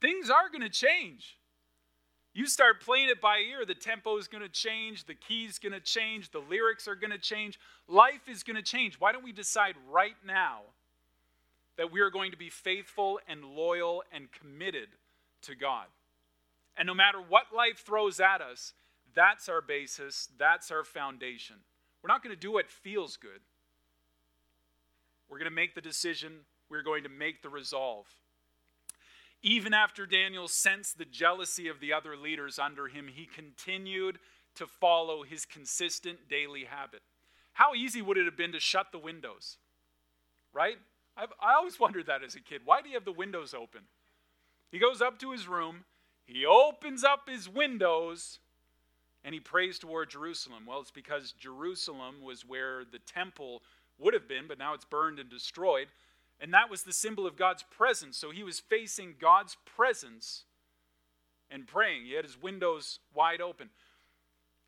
[0.00, 1.38] Things are going to change.
[2.34, 5.72] You start playing it by ear, the tempo is going to change, the key's going
[5.72, 7.58] to change, the lyrics are going to change.
[7.88, 9.00] Life is going to change.
[9.00, 10.60] Why don't we decide right now
[11.78, 14.88] that we are going to be faithful and loyal and committed
[15.42, 15.86] to God.
[16.78, 18.72] And no matter what life throws at us,
[19.14, 21.56] that's our basis, that's our foundation.
[22.02, 23.40] We're not going to do what feels good.
[25.28, 26.32] We're going to make the decision,
[26.70, 28.06] we're going to make the resolve.
[29.42, 34.18] Even after Daniel sensed the jealousy of the other leaders under him, he continued
[34.54, 37.02] to follow his consistent daily habit.
[37.52, 39.56] How easy would it have been to shut the windows?
[40.52, 40.76] Right?
[41.16, 42.62] I've, I always wondered that as a kid.
[42.64, 43.82] Why do you have the windows open?
[44.70, 45.84] He goes up to his room,
[46.28, 48.38] he opens up his windows,
[49.24, 50.64] and he prays toward Jerusalem.
[50.66, 53.62] Well, it's because Jerusalem was where the temple
[53.98, 55.88] would have been, but now it's burned and destroyed.
[56.38, 58.18] And that was the symbol of God's presence.
[58.18, 60.44] So he was facing God's presence
[61.50, 62.04] and praying.
[62.04, 63.70] He had his windows wide open.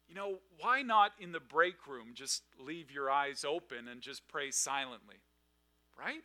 [0.09, 4.27] You know, why not in the break room just leave your eyes open and just
[4.29, 5.17] pray silently?
[5.97, 6.25] Right?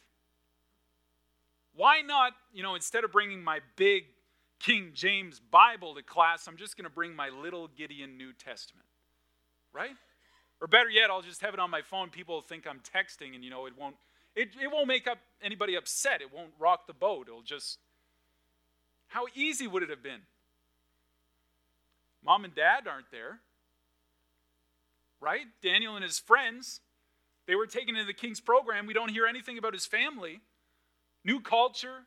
[1.75, 4.05] Why not, you know, instead of bringing my big
[4.59, 8.87] King James Bible to class, I'm just going to bring my little Gideon New Testament?
[9.73, 9.95] Right?
[10.61, 12.09] Or better yet, I'll just have it on my phone.
[12.09, 13.95] People think I'm texting and, you know, it won't
[14.35, 16.21] it, it won't make up anybody upset.
[16.21, 17.27] It won't rock the boat.
[17.27, 17.79] It'll just.
[19.07, 20.21] How easy would it have been?
[22.23, 23.39] Mom and dad aren't there.
[25.21, 25.45] Right?
[25.63, 26.81] Daniel and his friends,
[27.47, 28.87] they were taken into the king's program.
[28.87, 30.41] We don't hear anything about his family.
[31.23, 32.03] New culture,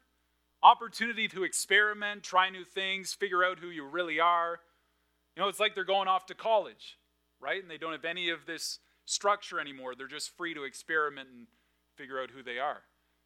[0.63, 4.61] opportunity to experiment, try new things, figure out who you really are.
[5.37, 6.99] You know, it's like they're going off to college,
[7.41, 7.63] right?
[7.63, 9.95] And they don't have any of this structure anymore.
[9.95, 11.47] They're just free to experiment and
[11.97, 12.83] figure out who they are.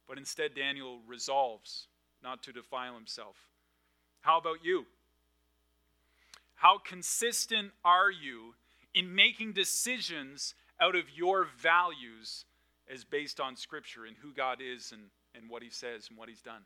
[0.07, 1.87] But instead, Daniel resolves
[2.23, 3.35] not to defile himself.
[4.21, 4.85] How about you?
[6.55, 8.55] How consistent are you
[8.93, 12.45] in making decisions out of your values
[12.91, 15.03] as based on Scripture and who God is and,
[15.35, 16.61] and what He says and what He's done?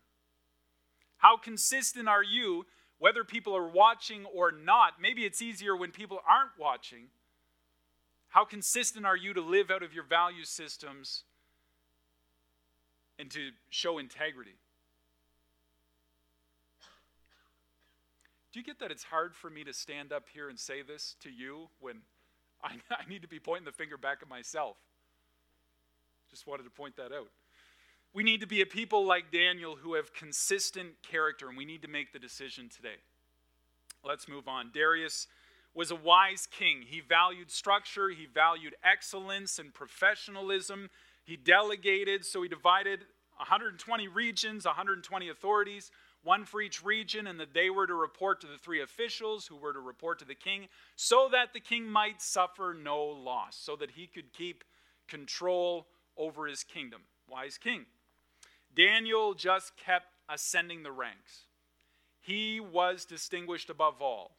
[1.18, 2.66] How consistent are you,
[3.00, 4.94] whether people are watching or not?
[5.02, 7.08] Maybe it's easier when people aren't watching.
[8.30, 11.24] How consistent are you to live out of your value systems
[13.20, 14.56] and to show integrity.
[18.52, 21.16] Do you get that it's hard for me to stand up here and say this
[21.22, 21.98] to you when
[22.64, 24.78] I, I need to be pointing the finger back at myself?
[26.30, 27.30] Just wanted to point that out.
[28.14, 31.84] We need to be a people like Daniel who have consistent character, and we need
[31.84, 32.96] to make the decision today.
[34.04, 34.72] Let's move on.
[34.74, 35.28] Darius
[35.74, 36.82] was a wise king.
[36.88, 40.90] He valued structure, he valued excellence and professionalism.
[41.24, 43.02] He delegated, so he divided
[43.38, 45.92] 120 regions, 120 authorities,
[46.24, 49.56] one for each region, and that they were to report to the three officials who
[49.56, 53.76] were to report to the king, so that the king might suffer no loss, so
[53.76, 54.64] that he could keep
[55.08, 57.02] control over his kingdom.
[57.30, 57.86] Wise king.
[58.78, 61.46] Daniel just kept ascending the ranks.
[62.22, 64.38] He was distinguished above all.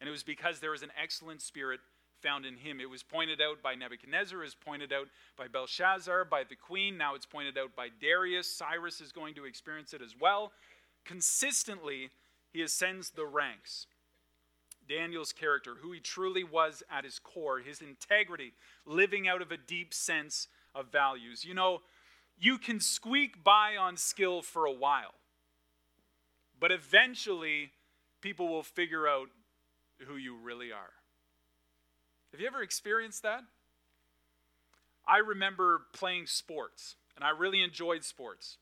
[0.00, 1.78] And it was because there was an excellent spirit
[2.20, 2.80] found in him.
[2.80, 6.98] It was pointed out by Nebuchadnezzar, was pointed out by Belshazzar, by the queen.
[6.98, 8.52] Now it's pointed out by Darius.
[8.52, 10.52] Cyrus is going to experience it as well.
[11.04, 12.10] Consistently,
[12.52, 13.86] he ascends the ranks.
[14.88, 18.52] Daniel's character, who he truly was at his core, his integrity,
[18.84, 21.44] living out of a deep sense of values.
[21.44, 21.82] You know,
[22.42, 25.14] you can squeak by on skill for a while,
[26.58, 27.70] but eventually
[28.20, 29.28] people will figure out
[30.08, 30.90] who you really are.
[32.32, 33.42] Have you ever experienced that?
[35.06, 38.58] I remember playing sports, and I really enjoyed sports.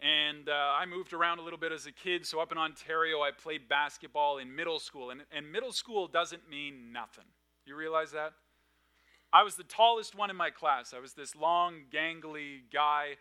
[0.00, 2.26] And uh, I moved around a little bit as a kid.
[2.26, 5.10] So, up in Ontario, I played basketball in middle school.
[5.10, 7.24] And, and middle school doesn't mean nothing.
[7.64, 8.34] You realize that?
[9.32, 10.94] I was the tallest one in my class.
[10.94, 13.16] I was this long, gangly guy.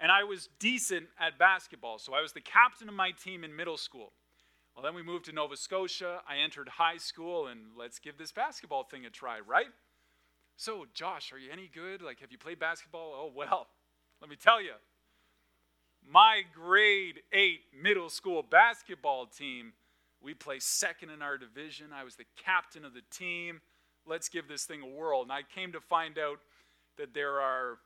[0.00, 1.98] And I was decent at basketball.
[1.98, 4.12] So, I was the captain of my team in middle school.
[4.78, 6.20] Well, then we moved to Nova Scotia.
[6.28, 9.66] I entered high school, and let's give this basketball thing a try, right?
[10.56, 12.00] So, Josh, are you any good?
[12.00, 13.12] Like, have you played basketball?
[13.12, 13.66] Oh, well,
[14.20, 14.74] let me tell you.
[16.08, 19.72] My grade eight middle school basketball team,
[20.22, 21.88] we placed second in our division.
[21.92, 23.60] I was the captain of the team.
[24.08, 25.22] Let's give this thing a whirl.
[25.22, 26.38] And I came to find out
[26.96, 27.78] that there are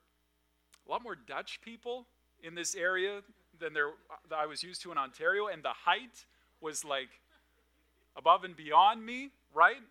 [0.87, 2.07] a lot more Dutch people
[2.43, 3.21] in this area
[3.59, 3.91] than there
[4.31, 6.27] that I was used to in Ontario, and the height
[6.61, 7.09] was like
[8.17, 9.83] above and beyond me, right?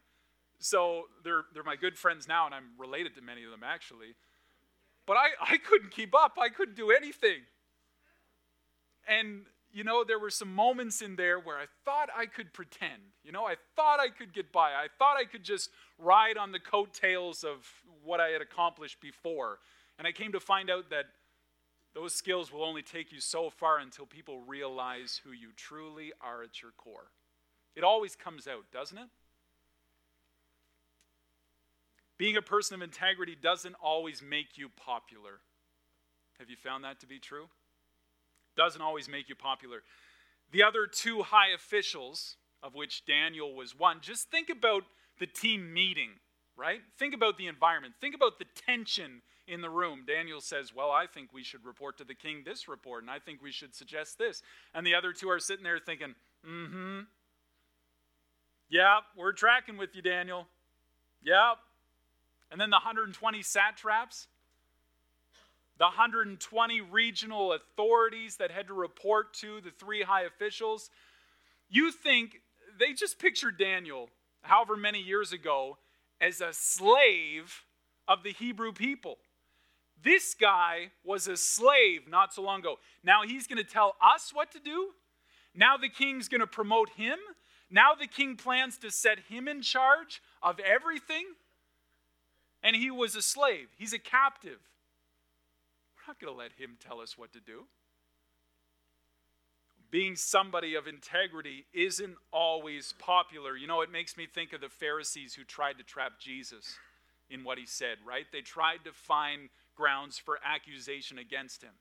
[0.60, 4.16] So they're, they're my good friends now, and I'm related to many of them actually.
[5.06, 7.42] But I, I couldn't keep up, I couldn't do anything.
[9.08, 13.02] And, you know, there were some moments in there where I thought I could pretend.
[13.24, 14.72] You know, I thought I could get by.
[14.72, 17.68] I thought I could just ride on the coattails of
[18.04, 19.60] what I had accomplished before.
[19.98, 21.06] And I came to find out that
[21.94, 26.44] those skills will only take you so far until people realize who you truly are
[26.44, 27.12] at your core.
[27.76, 29.08] It always comes out, doesn't it?
[32.18, 35.40] Being a person of integrity doesn't always make you popular.
[36.40, 37.48] Have you found that to be true?
[38.56, 39.84] Doesn't always make you popular.
[40.52, 44.84] The other two high officials, of which Daniel was one, just think about
[45.20, 46.12] the team meeting,
[46.58, 46.82] right?
[46.98, 47.94] Think about the environment.
[48.02, 50.04] Think about the tension in the room.
[50.06, 53.20] Daniel says, Well, I think we should report to the king this report, and I
[53.20, 54.42] think we should suggest this.
[54.74, 56.16] And the other two are sitting there thinking,
[56.48, 57.00] Mm hmm.
[58.70, 60.48] Yeah, we're tracking with you, Daniel.
[61.22, 61.56] Yeah.
[62.50, 64.28] And then the 120 satraps,
[65.82, 70.92] the 120 regional authorities that had to report to the three high officials.
[71.72, 72.42] You think
[72.80, 74.08] they just pictured Daniel,
[74.44, 75.80] however many years ago,
[76.22, 77.64] as a slave
[78.08, 79.18] of the Hebrew people.
[80.04, 82.76] This guy was a slave not so long ago.
[83.04, 84.90] Now he's going to tell us what to do.
[85.56, 87.18] Now the king's going to promote him.
[87.72, 91.26] Now the king plans to set him in charge of everything.
[92.62, 94.60] And he was a slave, he's a captive.
[96.12, 97.64] Not going to let him tell us what to do.
[99.92, 103.56] Being somebody of integrity isn't always popular.
[103.56, 106.76] You know, it makes me think of the Pharisees who tried to trap Jesus
[107.30, 108.26] in what he said, right?
[108.30, 111.72] They tried to find grounds for accusation against him.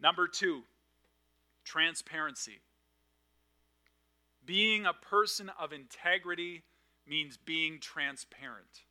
[0.00, 0.62] Number two,
[1.64, 2.62] transparency.
[4.44, 6.64] Being a person of integrity
[7.06, 8.82] means being transparent,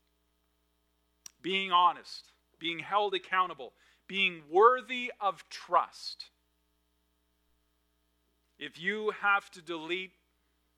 [1.41, 2.30] being honest,
[2.61, 3.73] being held accountable,
[4.07, 6.25] being worthy of trust.
[8.59, 10.11] If you have to delete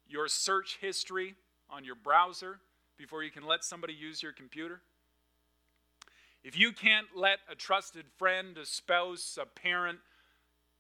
[0.08, 1.36] your search history
[1.70, 2.60] on your browser
[2.98, 4.80] before you can let somebody use your computer,
[6.42, 10.00] if you can't let a trusted friend, a spouse, a parent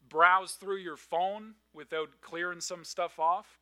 [0.08, 3.60] browse through your phone without clearing some stuff off,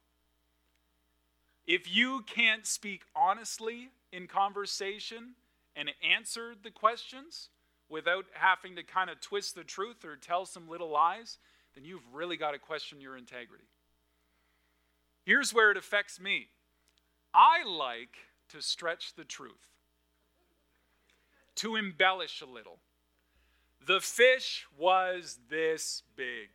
[1.66, 5.34] if you can't speak honestly in conversation
[5.76, 7.50] and answer the questions
[7.90, 11.38] without having to kind of twist the truth or tell some little lies,
[11.76, 13.66] then you've really got to question your integrity.
[15.24, 16.48] Here's where it affects me
[17.34, 18.16] I like
[18.50, 19.70] to stretch the truth
[21.56, 22.80] to embellish a little.
[23.86, 26.50] The fish was this big,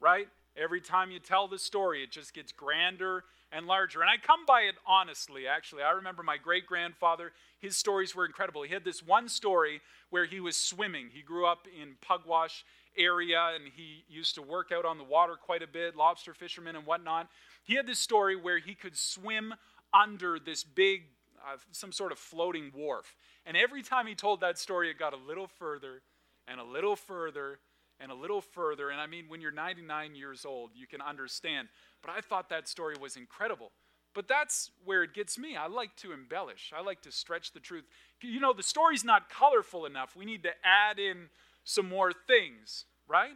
[0.00, 0.28] right?
[0.56, 4.00] Every time you tell the story, it just gets grander and larger.
[4.00, 5.82] And I come by it honestly, actually.
[5.82, 8.62] I remember my great grandfather, his stories were incredible.
[8.62, 9.80] He had this one story
[10.10, 11.08] where he was swimming.
[11.12, 12.64] He grew up in Pugwash
[12.96, 16.76] area and he used to work out on the water quite a bit, lobster fishermen
[16.76, 17.28] and whatnot.
[17.64, 19.54] He had this story where he could swim
[19.92, 21.02] under this big,
[21.44, 23.16] uh, some sort of floating wharf.
[23.46, 26.02] And every time he told that story, it got a little further
[26.46, 27.58] and a little further
[28.00, 28.90] and a little further.
[28.90, 31.68] And I mean, when you're 99 years old, you can understand.
[32.02, 33.72] But I thought that story was incredible.
[34.14, 35.56] But that's where it gets me.
[35.56, 37.84] I like to embellish, I like to stretch the truth.
[38.22, 40.16] You know, the story's not colorful enough.
[40.16, 41.28] We need to add in
[41.64, 43.34] some more things, right?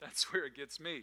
[0.00, 1.02] That's where it gets me.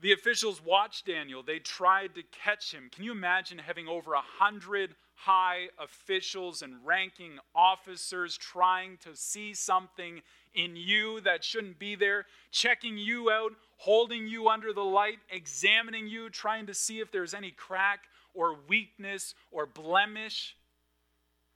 [0.00, 1.42] The officials watched Daniel.
[1.42, 2.90] They tried to catch him.
[2.94, 9.54] Can you imagine having over a hundred high officials and ranking officers trying to see
[9.54, 10.20] something
[10.54, 16.06] in you that shouldn't be there, checking you out, holding you under the light, examining
[16.06, 18.00] you, trying to see if there's any crack
[18.34, 20.56] or weakness or blemish?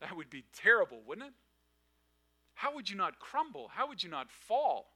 [0.00, 1.34] That would be terrible, wouldn't it?
[2.54, 3.70] How would you not crumble?
[3.72, 4.89] How would you not fall?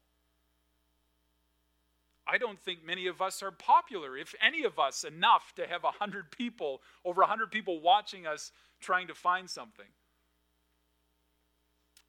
[2.27, 5.83] I don't think many of us are popular, if any of us, enough to have
[5.83, 8.51] 100 people, over 100 people watching us
[8.81, 9.87] trying to find something.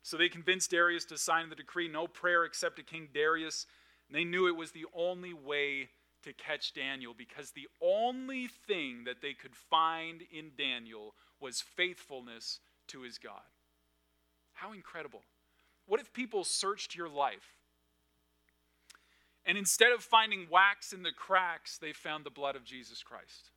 [0.03, 3.65] So they convinced Darius to sign the decree no prayer except to King Darius.
[4.07, 5.89] And they knew it was the only way
[6.23, 12.59] to catch Daniel because the only thing that they could find in Daniel was faithfulness
[12.87, 13.41] to his God.
[14.53, 15.23] How incredible.
[15.87, 17.54] What if people searched your life
[19.45, 23.51] and instead of finding wax in the cracks, they found the blood of Jesus Christ.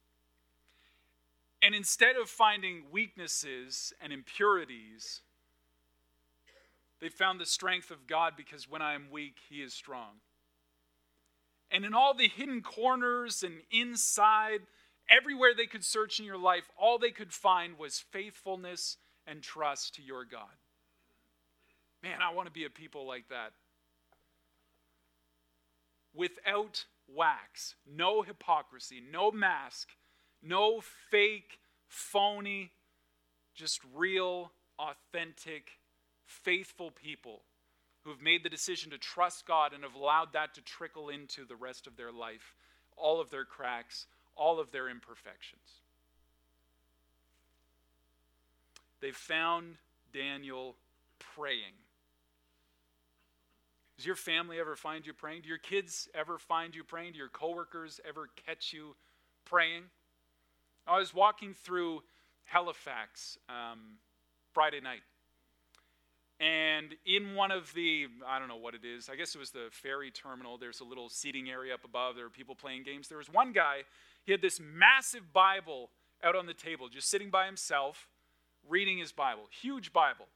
[1.62, 5.22] And instead of finding weaknesses and impurities,
[7.00, 10.20] they found the strength of God because when I am weak, He is strong.
[11.70, 14.60] And in all the hidden corners and inside,
[15.10, 19.94] everywhere they could search in your life, all they could find was faithfulness and trust
[19.94, 20.56] to your God.
[22.02, 23.52] Man, I want to be a people like that
[26.18, 29.90] without wax, no hypocrisy, no mask,
[30.42, 32.72] no fake, phony,
[33.54, 35.78] just real, authentic,
[36.26, 37.42] faithful people
[38.02, 41.44] who have made the decision to trust God and have allowed that to trickle into
[41.44, 42.54] the rest of their life,
[42.96, 44.06] all of their cracks,
[44.36, 45.82] all of their imperfections.
[49.00, 49.76] They found
[50.12, 50.74] Daniel
[51.36, 51.74] praying.
[53.98, 55.42] Does your family ever find you praying?
[55.42, 57.14] Do your kids ever find you praying?
[57.14, 58.94] Do your coworkers ever catch you
[59.44, 59.82] praying?
[60.86, 62.04] I was walking through
[62.44, 63.98] Halifax um,
[64.54, 65.00] Friday night.
[66.38, 69.50] And in one of the, I don't know what it is, I guess it was
[69.50, 72.14] the ferry terminal, there's a little seating area up above.
[72.14, 73.08] There were people playing games.
[73.08, 73.78] There was one guy,
[74.24, 75.90] he had this massive Bible
[76.22, 78.06] out on the table, just sitting by himself,
[78.68, 79.48] reading his Bible.
[79.50, 80.26] Huge Bible.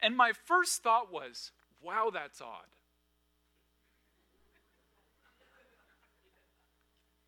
[0.00, 1.52] And my first thought was,
[1.84, 2.66] wow, that's odd.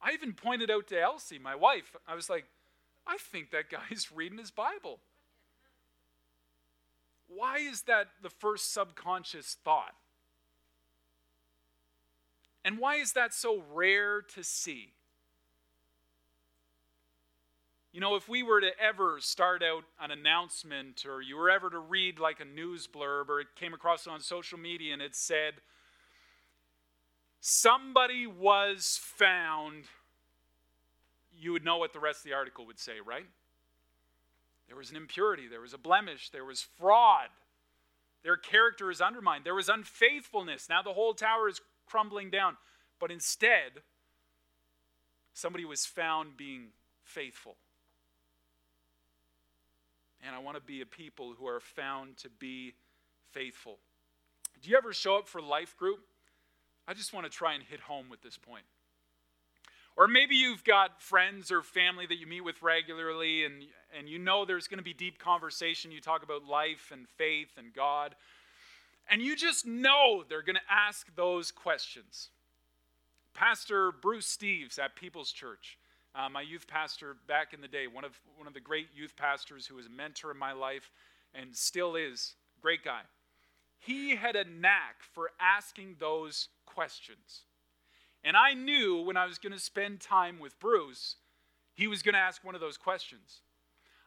[0.01, 2.45] I even pointed out to Elsie, my wife, I was like,
[3.07, 5.01] I think that guy's reading his Bible.
[7.29, 9.95] Why is that the first subconscious thought?
[12.65, 14.93] And why is that so rare to see?
[17.97, 21.71] You know, if we were to ever start out an announcement or you were ever
[21.71, 25.17] to read like a news blurb or it came across on social media and it
[25.17, 25.55] said,
[27.41, 29.85] somebody was found,
[31.41, 33.25] you would know what the rest of the article would say, right?
[34.69, 37.29] There was an impurity, there was a blemish, there was fraud.
[38.25, 39.45] Their character is undermined.
[39.45, 40.69] There was unfaithfulness.
[40.69, 42.59] Now the whole tower is crumbling down.
[43.01, 43.81] But instead,
[45.33, 46.73] somebody was found being
[47.03, 47.57] faithful.
[50.25, 52.75] And I want to be a people who are found to be
[53.33, 53.79] faithful.
[54.63, 56.01] Do you ever show up for life group?
[56.89, 58.65] I just want to try and hit home with this point.
[59.97, 63.65] Or maybe you've got friends or family that you meet with regularly, and,
[63.97, 65.91] and you know there's going to be deep conversation.
[65.91, 68.15] You talk about life and faith and God.
[69.11, 72.29] And you just know they're going to ask those questions.
[73.33, 75.79] Pastor Bruce Steves at People's Church,
[76.17, 79.15] uh, my youth pastor back in the day, one of, one of the great youth
[79.17, 80.91] pastors who was a mentor in my life
[81.35, 83.03] and still is, great guy.
[83.79, 87.43] He had a knack for asking those questions.
[88.25, 91.17] And I knew when I was going to spend time with Bruce,
[91.75, 93.41] he was going to ask one of those questions.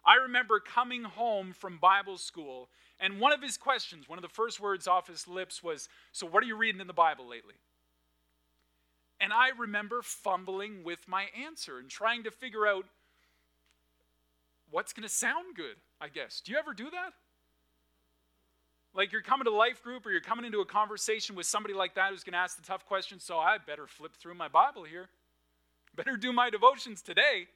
[0.05, 4.29] I remember coming home from Bible school, and one of his questions, one of the
[4.29, 7.55] first words off his lips was, So, what are you reading in the Bible lately?
[9.21, 12.85] And I remember fumbling with my answer and trying to figure out
[14.71, 16.41] what's going to sound good, I guess.
[16.41, 17.13] Do you ever do that?
[18.93, 21.95] Like you're coming to life group or you're coming into a conversation with somebody like
[21.95, 24.83] that who's going to ask the tough questions, so I better flip through my Bible
[24.83, 25.09] here.
[25.95, 27.47] Better do my devotions today.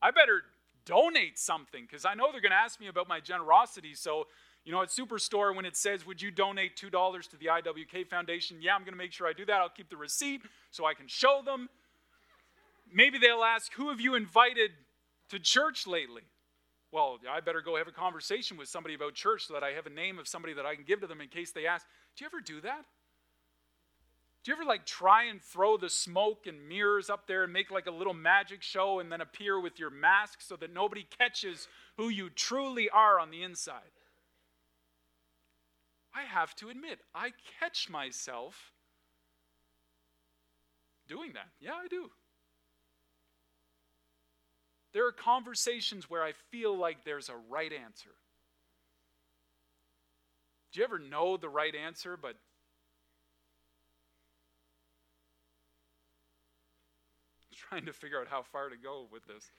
[0.00, 0.42] I better
[0.86, 3.94] donate something because I know they're going to ask me about my generosity.
[3.94, 4.26] So
[4.66, 8.58] you know, at Superstore, when it says, Would you donate $2 to the IWK Foundation?
[8.60, 9.60] Yeah, I'm going to make sure I do that.
[9.60, 10.42] I'll keep the receipt
[10.72, 11.68] so I can show them.
[12.92, 14.72] Maybe they'll ask, Who have you invited
[15.28, 16.22] to church lately?
[16.90, 19.86] Well, I better go have a conversation with somebody about church so that I have
[19.86, 21.86] a name of somebody that I can give to them in case they ask.
[22.16, 22.84] Do you ever do that?
[24.42, 27.70] Do you ever like try and throw the smoke and mirrors up there and make
[27.70, 31.68] like a little magic show and then appear with your mask so that nobody catches
[31.96, 33.82] who you truly are on the inside?
[36.16, 38.72] I have to admit, I catch myself
[41.06, 41.48] doing that.
[41.60, 42.10] Yeah, I do.
[44.94, 48.14] There are conversations where I feel like there's a right answer.
[50.72, 52.36] Do you ever know the right answer, but
[57.54, 59.50] trying to figure out how far to go with this?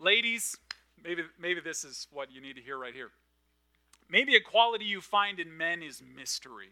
[0.00, 0.56] Ladies,
[1.04, 3.10] maybe, maybe this is what you need to hear right here.
[4.10, 6.70] Maybe a quality you find in men is mystery.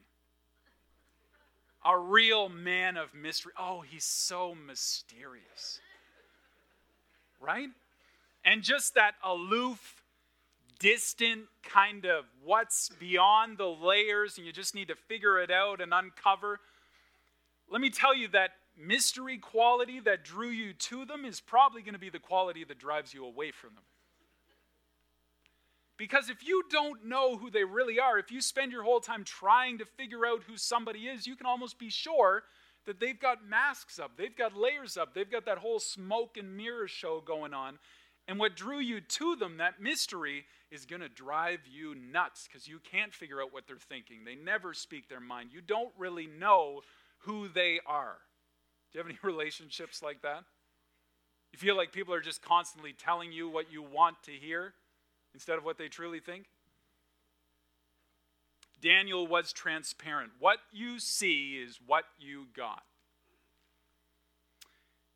[1.85, 3.53] A real man of mystery.
[3.59, 5.81] Oh, he's so mysterious.
[7.41, 7.69] Right?
[8.45, 10.03] And just that aloof,
[10.79, 15.81] distant kind of what's beyond the layers, and you just need to figure it out
[15.81, 16.61] and uncover.
[17.71, 21.95] Let me tell you that mystery quality that drew you to them is probably going
[21.95, 23.85] to be the quality that drives you away from them.
[25.99, 29.25] Because if you don't know who they really are, if you spend your whole time
[29.25, 32.43] trying to figure out who somebody is, you can almost be sure
[32.87, 36.57] that they've got masks up, they've got layers up, they've got that whole smoke and
[36.57, 37.79] mirror show going on.
[38.27, 42.67] And what drew you to them, that mystery, is going to drive you nuts because
[42.67, 44.25] you can't figure out what they're thinking.
[44.25, 45.51] They never speak their mind.
[45.53, 46.81] You don't really know
[47.19, 48.17] who they are.
[48.91, 50.45] Do you have any relationships like that?
[51.53, 54.73] You feel like people are just constantly telling you what you want to hear?
[55.35, 56.47] Instead of what they truly think?
[58.83, 60.33] Daniel was transparent.
[60.39, 62.83] What you see is what you got.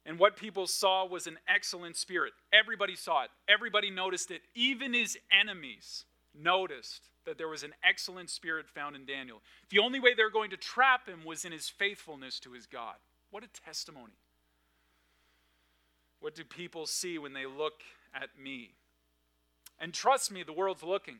[0.07, 2.33] And what people saw was an excellent spirit.
[2.53, 4.43] Everybody saw it, everybody noticed it.
[4.55, 9.43] Even his enemies noticed that there was an excellent spirit found in Daniel.
[9.71, 12.95] The only way they're going to trap him was in his faithfulness to his God.
[13.33, 14.13] What a testimony.
[16.21, 17.83] What do people see when they look
[18.15, 18.71] at me?
[19.79, 21.19] And trust me, the world's looking.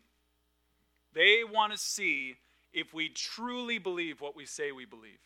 [1.15, 2.37] They want to see
[2.73, 5.19] if we truly believe what we say we believe.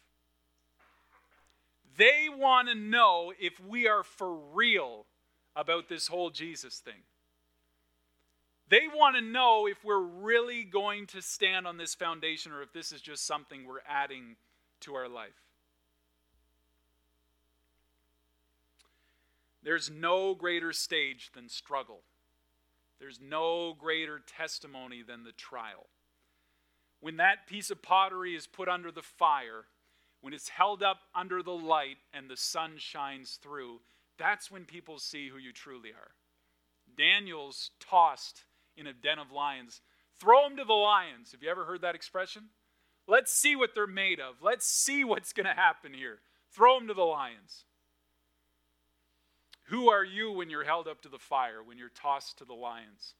[1.96, 5.06] They want to know if we are for real
[5.56, 7.02] about this whole Jesus thing.
[8.68, 12.72] They want to know if we're really going to stand on this foundation or if
[12.72, 14.36] this is just something we're adding
[14.80, 15.42] to our life.
[19.62, 22.00] There's no greater stage than struggle.
[23.00, 25.86] There's no greater testimony than the trial.
[27.00, 29.64] When that piece of pottery is put under the fire,
[30.20, 33.80] when it's held up under the light and the sun shines through,
[34.18, 36.10] that's when people see who you truly are.
[36.96, 38.44] Daniel's tossed
[38.76, 39.80] in a den of lions.
[40.20, 41.32] Throw them to the lions.
[41.32, 42.50] Have you ever heard that expression?
[43.08, 44.42] Let's see what they're made of.
[44.42, 46.18] Let's see what's going to happen here.
[46.52, 47.64] Throw them to the lions.
[49.70, 52.54] Who are you when you're held up to the fire, when you're tossed to the
[52.54, 53.14] lions?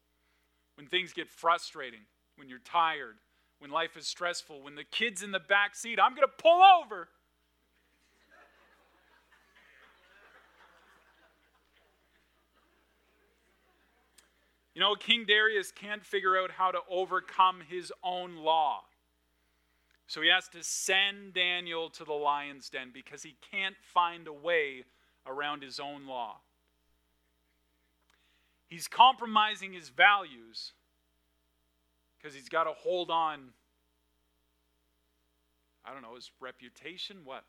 [0.75, 2.01] When things get frustrating,
[2.35, 3.19] when you're tired,
[3.61, 6.61] when life is stressful, when the kid's in the back seat, I'm going to pull
[6.83, 7.09] over.
[14.75, 18.81] You know, King Darius can't figure out how to overcome his own law.
[20.09, 24.33] So he has to send Daniel to the lion's den because he can't find a
[24.33, 24.85] way
[25.27, 26.37] around his own law.
[28.67, 30.73] He's compromising his values
[32.17, 33.49] because he's got to hold on,
[35.85, 37.19] I don't know, his reputation?
[37.25, 37.45] What?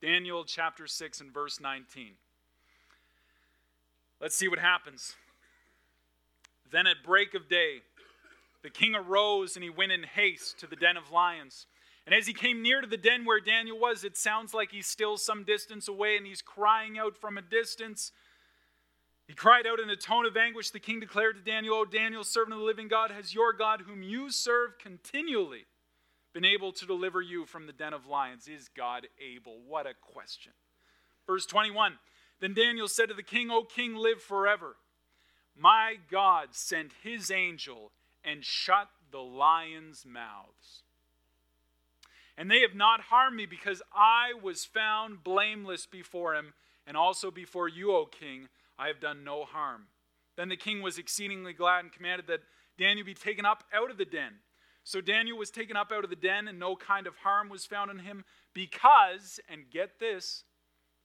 [0.00, 2.12] Daniel chapter 6 and verse 19.
[4.20, 5.14] Let's see what happens.
[6.70, 7.82] Then at break of day,
[8.62, 11.66] the king arose and he went in haste to the den of lions.
[12.10, 14.88] And as he came near to the den where Daniel was, it sounds like he's
[14.88, 18.10] still some distance away and he's crying out from a distance.
[19.28, 20.70] He cried out in a tone of anguish.
[20.70, 23.82] The king declared to Daniel, O Daniel, servant of the living God, has your God,
[23.82, 25.66] whom you serve continually,
[26.34, 28.48] been able to deliver you from the den of lions?
[28.48, 29.60] Is God able?
[29.64, 30.50] What a question.
[31.28, 31.92] Verse 21
[32.40, 34.74] Then Daniel said to the king, O king, live forever.
[35.56, 37.92] My God sent his angel
[38.24, 40.82] and shut the lions' mouths.
[42.40, 46.54] And they have not harmed me because I was found blameless before him
[46.86, 48.48] and also before you, O king.
[48.78, 49.88] I have done no harm.
[50.38, 52.40] Then the king was exceedingly glad and commanded that
[52.78, 54.36] Daniel be taken up out of the den.
[54.84, 57.66] So Daniel was taken up out of the den, and no kind of harm was
[57.66, 58.24] found in him
[58.54, 60.44] because, and get this,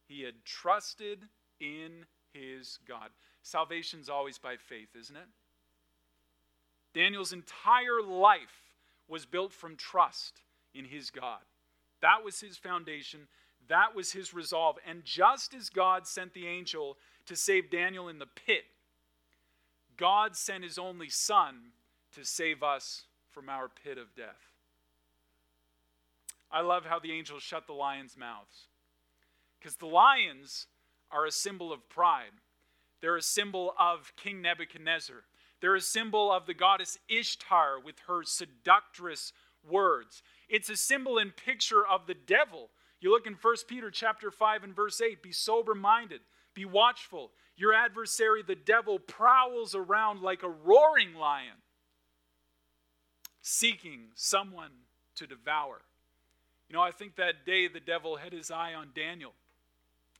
[0.07, 1.25] he had trusted
[1.59, 3.09] in his God.
[3.43, 5.27] Salvation's always by faith, isn't it?
[6.93, 8.71] Daniel's entire life
[9.09, 10.39] was built from trust
[10.75, 11.41] in his God.
[12.01, 13.21] That was his foundation.
[13.67, 14.77] That was his resolve.
[14.87, 18.65] And just as God sent the angel to save Daniel in the pit,
[19.97, 21.71] God sent his only son
[22.13, 24.53] to save us from our pit of death.
[26.51, 28.67] I love how the angels shut the lions' mouths.
[29.59, 30.67] Because the lions
[31.11, 32.31] are a symbol of pride.
[33.01, 35.23] They're a symbol of King Nebuchadnezzar.
[35.59, 39.33] They're a symbol of the goddess Ishtar with her seductress
[39.69, 40.23] words.
[40.49, 42.69] It's a symbol and picture of the devil.
[42.99, 46.21] You look in 1 Peter chapter 5 and verse 8, be sober minded.
[46.53, 47.31] Be watchful.
[47.57, 51.55] Your adversary, the devil, prowls around like a roaring lion,
[53.41, 54.71] seeking someone
[55.15, 55.81] to devour.
[56.69, 59.33] You know, I think that day the devil had his eye on Daniel,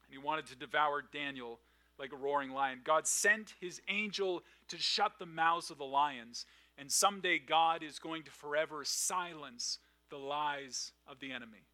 [0.05, 1.59] and he wanted to devour Daniel
[1.97, 2.81] like a roaring lion.
[2.83, 6.45] God sent his angel to shut the mouths of the lions,
[6.78, 11.65] and someday God is going to forever silence the lies of the enemy.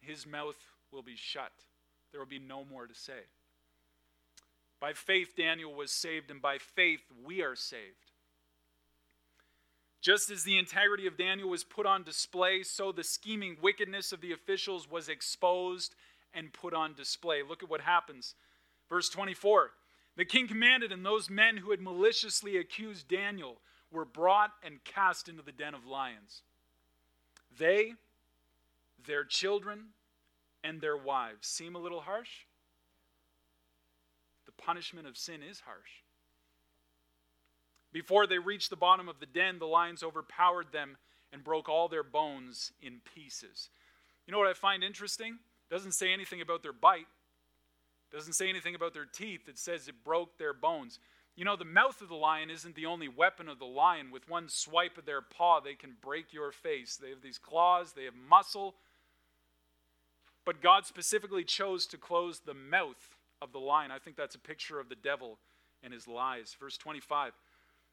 [0.00, 0.56] His mouth
[0.90, 1.52] will be shut
[2.12, 3.24] there will be no more to say.
[4.80, 8.10] By faith, Daniel was saved, and by faith, we are saved.
[10.00, 14.20] Just as the integrity of Daniel was put on display, so the scheming wickedness of
[14.20, 15.94] the officials was exposed
[16.34, 17.42] and put on display.
[17.48, 18.34] Look at what happens.
[18.88, 19.70] Verse 24
[20.16, 23.58] The king commanded, and those men who had maliciously accused Daniel
[23.90, 26.42] were brought and cast into the den of lions.
[27.58, 27.94] They,
[29.06, 29.88] their children,
[30.64, 32.46] and their wives seem a little harsh?
[34.46, 36.02] The punishment of sin is harsh.
[37.92, 40.96] Before they reached the bottom of the den, the lions overpowered them
[41.32, 43.70] and broke all their bones in pieces.
[44.26, 45.38] You know what I find interesting?
[45.70, 47.06] It doesn't say anything about their bite.
[48.12, 49.48] Doesn't say anything about their teeth.
[49.48, 50.98] It says it broke their bones.
[51.34, 54.10] You know, the mouth of the lion isn't the only weapon of the lion.
[54.10, 56.96] With one swipe of their paw, they can break your face.
[56.96, 58.74] They have these claws, they have muscle,
[60.44, 63.90] but God specifically chose to close the mouth of the lion.
[63.90, 65.38] I think that's a picture of the devil
[65.82, 66.54] and his lies.
[66.58, 67.32] Verse 25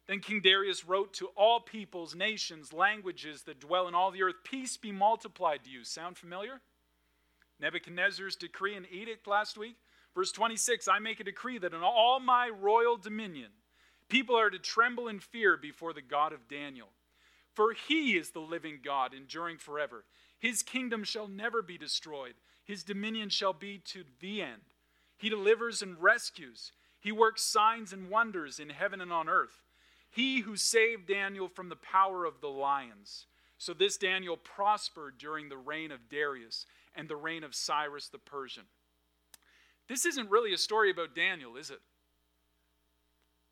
[0.07, 4.43] Then King Darius wrote to all peoples, nations, languages that dwell in all the earth
[4.43, 5.85] Peace be multiplied to you.
[5.85, 6.59] Sound familiar?
[7.61, 9.75] Nebuchadnezzar's decree and edict last week.
[10.15, 13.51] Verse 26 I make a decree that in all my royal dominion,
[14.07, 16.89] people are to tremble in fear before the God of Daniel.
[17.53, 20.05] For he is the living God, enduring forever.
[20.37, 24.61] His kingdom shall never be destroyed, his dominion shall be to the end.
[25.17, 29.61] He delivers and rescues, he works signs and wonders in heaven and on earth.
[30.09, 33.25] He who saved Daniel from the power of the lions.
[33.57, 38.17] So this Daniel prospered during the reign of Darius and the reign of Cyrus the
[38.17, 38.63] Persian.
[39.89, 41.81] This isn't really a story about Daniel, is it?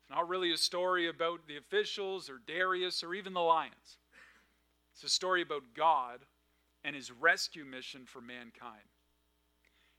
[0.00, 3.98] It's not really a story about the officials or Darius or even the lions.
[4.94, 6.20] It's a story about God
[6.84, 8.84] and his rescue mission for mankind.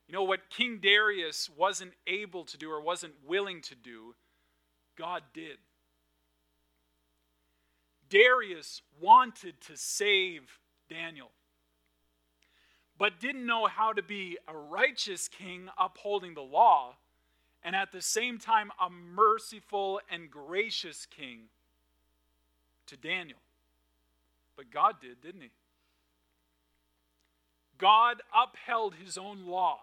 [0.08, 4.14] You know what King Darius wasn't able to do or wasn't willing to do,
[4.98, 5.58] God did.
[8.08, 11.30] Darius wanted to save Daniel,
[13.00, 16.96] but didn't know how to be a righteous king upholding the law,
[17.64, 21.44] and at the same time, a merciful and gracious king
[22.84, 23.38] to Daniel.
[24.54, 25.50] But God did, didn't he?
[27.78, 29.78] God upheld his own law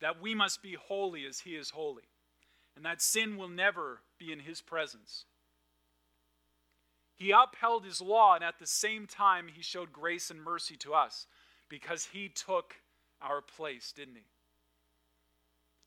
[0.00, 2.02] that we must be holy as he is holy,
[2.74, 5.24] and that sin will never be in his presence.
[7.14, 10.92] He upheld his law, and at the same time, he showed grace and mercy to
[10.92, 11.28] us
[11.68, 12.74] because he took
[13.20, 14.24] our place, didn't he?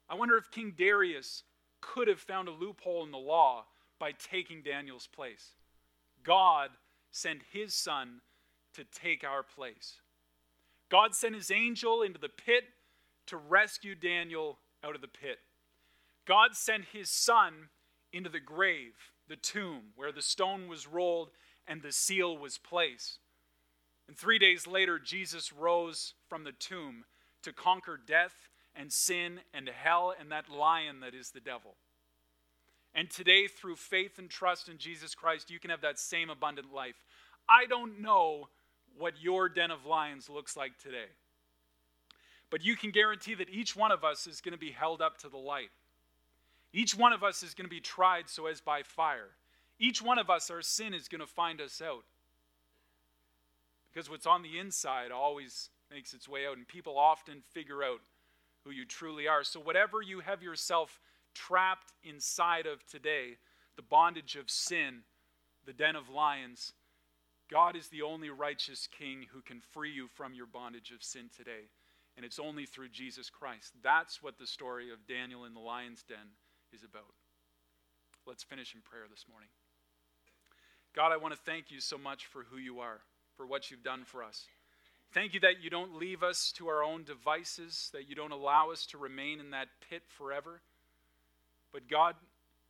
[0.09, 1.43] I wonder if King Darius
[1.81, 3.65] could have found a loophole in the law
[3.99, 5.53] by taking Daniel's place.
[6.23, 6.69] God
[7.11, 8.21] sent his son
[8.73, 9.95] to take our place.
[10.89, 12.63] God sent his angel into the pit
[13.27, 15.39] to rescue Daniel out of the pit.
[16.25, 17.69] God sent his son
[18.11, 18.93] into the grave
[19.27, 21.29] the tomb where the stone was rolled
[21.67, 23.19] and the seal was placed.
[24.09, 27.05] And three days later, Jesus rose from the tomb
[27.43, 31.75] to conquer death and sin and hell and that lion that is the devil.
[32.95, 36.73] And today, through faith and trust in Jesus Christ, you can have that same abundant
[36.73, 36.95] life.
[37.47, 38.49] I don't know
[38.97, 41.11] what your den of lions looks like today,
[42.49, 45.19] but you can guarantee that each one of us is going to be held up
[45.19, 45.69] to the light.
[46.73, 49.29] Each one of us is going to be tried so as by fire.
[49.77, 52.05] Each one of us, our sin is going to find us out.
[53.93, 58.01] Because what's on the inside always makes its way out, and people often figure out
[58.63, 59.43] who you truly are.
[59.43, 60.99] So, whatever you have yourself
[61.33, 63.37] trapped inside of today,
[63.75, 64.99] the bondage of sin,
[65.65, 66.73] the den of lions,
[67.49, 71.29] God is the only righteous king who can free you from your bondage of sin
[71.35, 71.71] today.
[72.15, 73.73] And it's only through Jesus Christ.
[73.81, 76.35] That's what the story of Daniel in the lion's den
[76.73, 77.13] is about.
[78.27, 79.49] Let's finish in prayer this morning.
[80.93, 82.99] God, I want to thank you so much for who you are,
[83.39, 84.47] for what you've done for us.
[85.13, 88.69] Thank you that you don't leave us to our own devices, that you don't allow
[88.69, 90.59] us to remain in that pit forever.
[91.71, 92.15] But God,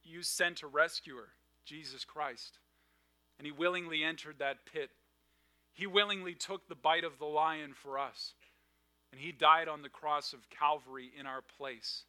[0.04, 1.30] you sent a rescuer,
[1.66, 2.60] Jesus Christ,
[3.40, 4.92] and he willingly entered that pit.
[5.74, 8.34] He willingly took the bite of the lion for us,
[9.12, 12.04] and he died on the cross of Calvary in our place.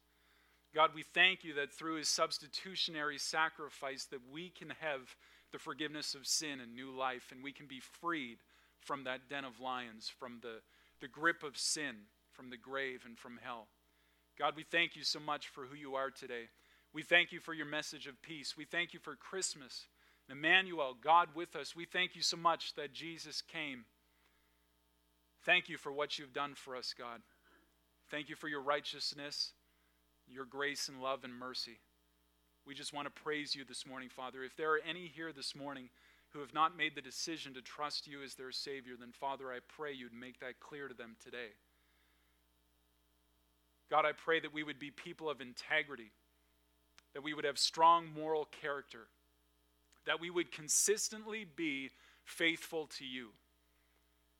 [0.75, 5.15] God, we thank you that through his substitutionary sacrifice that we can have
[5.51, 8.37] the forgiveness of sin and new life, and we can be freed
[8.81, 10.61] from that den of lions, from the,
[10.99, 11.95] the grip of sin,
[12.33, 13.67] from the grave, and from hell.
[14.37, 16.49] God, we thank you so much for who you are today.
[16.93, 18.55] We thank you for your message of peace.
[18.57, 19.87] We thank you for Christmas,
[20.29, 21.75] Emmanuel, God with us.
[21.75, 23.85] We thank you so much that Jesus came.
[25.45, 27.21] Thank you for what you've done for us, God.
[28.09, 29.53] Thank you for your righteousness
[30.31, 31.79] your grace and love and mercy.
[32.65, 34.43] We just want to praise you this morning, Father.
[34.43, 35.89] If there are any here this morning
[36.33, 39.59] who have not made the decision to trust you as their Savior, then, Father, I
[39.67, 41.53] pray you'd make that clear to them today.
[43.89, 46.11] God, I pray that we would be people of integrity,
[47.13, 49.07] that we would have strong moral character,
[50.05, 51.89] that we would consistently be
[52.23, 53.29] faithful to you,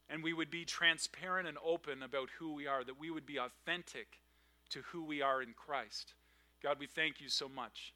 [0.09, 3.37] and we would be transparent and open about who we are, that we would be
[3.37, 4.19] authentic
[4.69, 6.13] to who we are in Christ.
[6.63, 7.93] God, we thank you so much.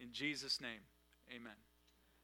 [0.00, 0.80] In Jesus' name,
[1.30, 1.63] amen.